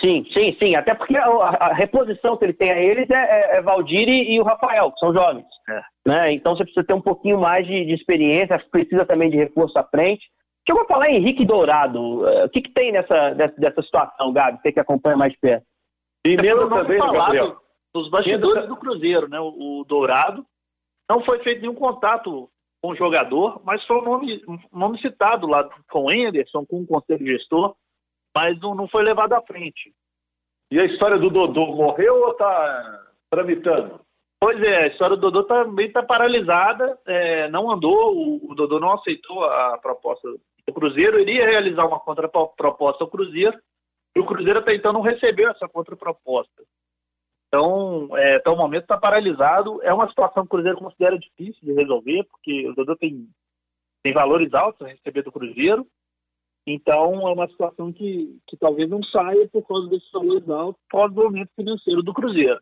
Sim, 0.00 0.24
sim, 0.32 0.56
sim. 0.58 0.74
Até 0.74 0.94
porque 0.94 1.16
a, 1.16 1.26
a 1.26 1.72
reposição 1.72 2.36
que 2.36 2.44
ele 2.44 2.52
tem 2.52 2.70
a 2.70 2.78
eles 2.80 3.08
é, 3.10 3.14
é, 3.14 3.56
é 3.56 3.62
Valdir 3.62 4.08
e, 4.08 4.40
o 4.40 4.44
Rafael, 4.44 4.90
que 4.92 4.98
são 4.98 5.12
jovens. 5.12 5.46
É. 5.68 5.82
Né? 6.06 6.32
Então 6.32 6.56
você 6.56 6.64
precisa 6.64 6.86
ter 6.86 6.94
um 6.94 7.00
pouquinho 7.00 7.38
mais 7.38 7.66
de, 7.66 7.84
de 7.84 7.94
experiência, 7.94 8.58
precisa 8.70 9.06
também 9.06 9.30
de 9.30 9.36
reforço 9.36 9.78
à 9.78 9.84
frente. 9.84 10.24
Chegou 10.66 10.82
a 10.82 10.86
falar 10.86 11.10
Henrique 11.10 11.44
Dourado. 11.44 12.22
O 12.22 12.48
que, 12.48 12.62
que 12.62 12.72
tem 12.72 12.90
nessa, 12.90 13.30
dessa, 13.30 13.54
dessa 13.56 13.82
situação, 13.82 14.32
Gabi? 14.32 14.58
Você 14.62 14.72
que 14.72 14.80
acompanha 14.80 15.16
mais 15.16 15.38
perto. 15.38 15.64
Primeiro, 16.22 16.68
também, 16.68 16.98
Gabriel. 16.98 17.56
Dos 17.94 18.10
bastidores 18.10 18.66
do 18.66 18.76
Cruzeiro, 18.76 19.28
né? 19.28 19.38
O, 19.38 19.80
o 19.80 19.84
Dourado 19.84 20.44
não 21.08 21.22
foi 21.22 21.38
feito 21.40 21.60
nenhum 21.60 21.74
contato 21.74 22.48
com 22.82 22.90
o 22.90 22.96
jogador, 22.96 23.62
mas 23.64 23.84
foi 23.84 23.98
um 23.98 24.04
nome, 24.04 24.42
um 24.48 24.78
nome 24.78 25.00
citado 25.00 25.46
lá 25.46 25.68
com 25.90 26.04
o 26.04 26.10
Anderson, 26.10 26.66
com 26.66 26.82
o 26.82 26.86
conselho 26.86 27.26
gestor, 27.26 27.74
mas 28.34 28.58
não, 28.60 28.74
não 28.74 28.88
foi 28.88 29.02
levado 29.02 29.32
à 29.32 29.42
frente. 29.42 29.92
E 30.70 30.78
a 30.78 30.84
história 30.84 31.18
do 31.18 31.30
Dodô 31.30 31.66
morreu 31.66 32.22
ou 32.22 32.32
está 32.32 33.04
tramitando? 33.30 34.00
Pois 34.40 34.60
é, 34.62 34.84
a 34.84 34.86
história 34.88 35.16
do 35.16 35.30
Dodô 35.30 35.44
também 35.44 35.86
está 35.86 36.02
paralisada, 36.02 36.98
é, 37.06 37.48
não 37.48 37.70
andou, 37.70 38.14
o, 38.14 38.50
o, 38.50 38.54
Dodô 38.54 38.78
não 38.78 38.92
aceitou 38.92 39.44
a 39.44 39.78
proposta 39.78 40.28
do 40.28 40.74
Cruzeiro, 40.74 41.18
iria 41.18 41.46
realizar 41.46 41.86
uma 41.86 41.98
contraproposta 42.00 43.04
ao 43.04 43.10
Cruzeiro, 43.10 43.58
e 44.14 44.20
o 44.20 44.26
Cruzeiro 44.26 44.58
até 44.58 44.74
então 44.74 44.92
não 44.92 45.00
recebeu 45.00 45.50
essa 45.50 45.68
contraproposta. 45.68 46.62
Então, 47.48 48.08
é, 48.18 48.36
até 48.36 48.50
o 48.50 48.56
momento 48.56 48.82
está 48.82 48.98
paralisado. 48.98 49.80
É 49.82 49.94
uma 49.94 50.08
situação 50.08 50.42
que 50.42 50.48
o 50.48 50.50
Cruzeiro 50.50 50.76
considera 50.76 51.18
difícil 51.18 51.60
de 51.62 51.72
resolver, 51.72 52.24
porque 52.24 52.68
o 52.68 52.74
Dodô 52.74 52.96
tem, 52.96 53.28
tem 54.02 54.12
valores 54.12 54.52
altos 54.52 54.84
a 54.84 54.90
receber 54.90 55.22
do 55.22 55.32
Cruzeiro. 55.32 55.86
Então, 56.66 57.28
é 57.28 57.32
uma 57.32 57.48
situação 57.48 57.92
que, 57.92 58.38
que 58.46 58.56
talvez 58.56 58.88
não 58.88 59.02
saia 59.04 59.46
por 59.48 59.66
causa 59.66 59.88
desses 59.88 60.10
valores 60.10 60.48
altos, 60.48 60.80
pós 60.90 61.12
o 61.12 61.14
momento 61.14 61.50
financeiro 61.54 62.02
do 62.02 62.14
Cruzeiro. 62.14 62.58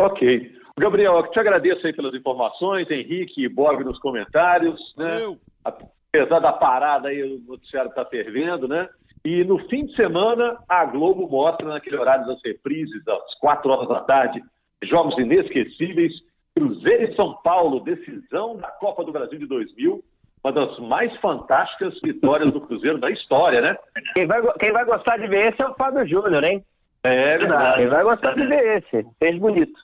Ok. 0.00 0.52
Gabriel, 0.78 1.16
eu 1.16 1.30
te 1.30 1.38
agradeço 1.38 1.86
aí 1.86 1.92
pelas 1.92 2.14
informações, 2.14 2.90
Henrique 2.90 3.44
e 3.44 3.48
Bob 3.48 3.82
nos 3.82 3.98
comentários. 4.00 4.78
Né? 4.98 5.38
Apesar 5.64 6.40
da 6.40 6.52
parada 6.52 7.08
aí, 7.08 7.22
o 7.22 7.40
noticiário 7.40 7.88
está 7.88 8.04
fervendo, 8.04 8.68
né? 8.68 8.88
E 9.24 9.42
no 9.42 9.58
fim 9.68 9.86
de 9.86 9.96
semana, 9.96 10.56
a 10.68 10.84
Globo 10.84 11.28
mostra, 11.28 11.66
naquele 11.66 11.96
horário 11.96 12.26
das 12.26 12.40
reprises, 12.44 13.06
às 13.08 13.34
quatro 13.40 13.70
horas 13.70 13.88
da 13.88 14.00
tarde, 14.00 14.42
jogos 14.84 15.18
inesquecíveis, 15.18 16.12
Cruzeiro 16.54 17.10
e 17.10 17.16
São 17.16 17.34
Paulo, 17.42 17.80
decisão 17.80 18.56
da 18.56 18.68
Copa 18.68 19.02
do 19.02 19.12
Brasil 19.12 19.38
de 19.38 19.46
2000, 19.46 20.02
uma 20.46 20.52
das 20.52 20.78
mais 20.78 21.14
fantásticas 21.16 21.98
vitórias 22.02 22.52
do 22.52 22.60
Cruzeiro 22.60 22.98
da 22.98 23.10
história, 23.10 23.60
né? 23.60 23.76
Quem 24.14 24.26
vai, 24.26 24.40
quem 24.58 24.72
vai 24.72 24.84
gostar 24.84 25.16
de 25.18 25.26
ver 25.26 25.52
esse 25.52 25.60
é 25.60 25.66
o 25.66 25.74
Fábio 25.74 26.06
Júnior, 26.06 26.44
hein? 26.44 26.64
É 27.02 27.38
verdade. 27.38 27.78
Quem 27.78 27.88
vai 27.88 28.04
gostar 28.04 28.34
de 28.34 28.46
ver 28.46 28.78
esse, 28.78 29.06
fez 29.18 29.38
bonito. 29.38 29.78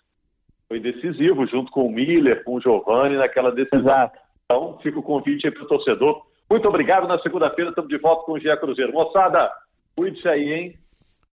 Foi 0.69 0.81
decisivo, 0.81 1.47
junto 1.47 1.71
com 1.71 1.87
o 1.87 1.93
Miller, 1.93 2.45
com 2.45 2.55
o 2.55 2.61
Giovanni, 2.61 3.17
naquela 3.17 3.51
decisão. 3.51 3.81
Exato. 3.81 4.19
Então, 4.45 4.79
fica 4.83 4.99
o 4.99 5.03
convite 5.03 5.47
aí 5.47 5.53
para 5.53 5.65
o 5.65 5.69
torcedor 5.69 6.23
muito 6.53 6.69
obrigado. 6.69 7.09
Na 7.09 7.19
segunda-feira 7.21 7.71
estamos 7.71 7.89
de 7.89 7.97
volta 7.97 8.27
com 8.27 8.33
o 8.33 8.39
GE 8.39 8.55
Cruzeiro. 8.59 8.93
Moçada, 8.93 9.51
cuide-se 9.97 10.29
aí, 10.29 10.53
hein? 10.53 10.79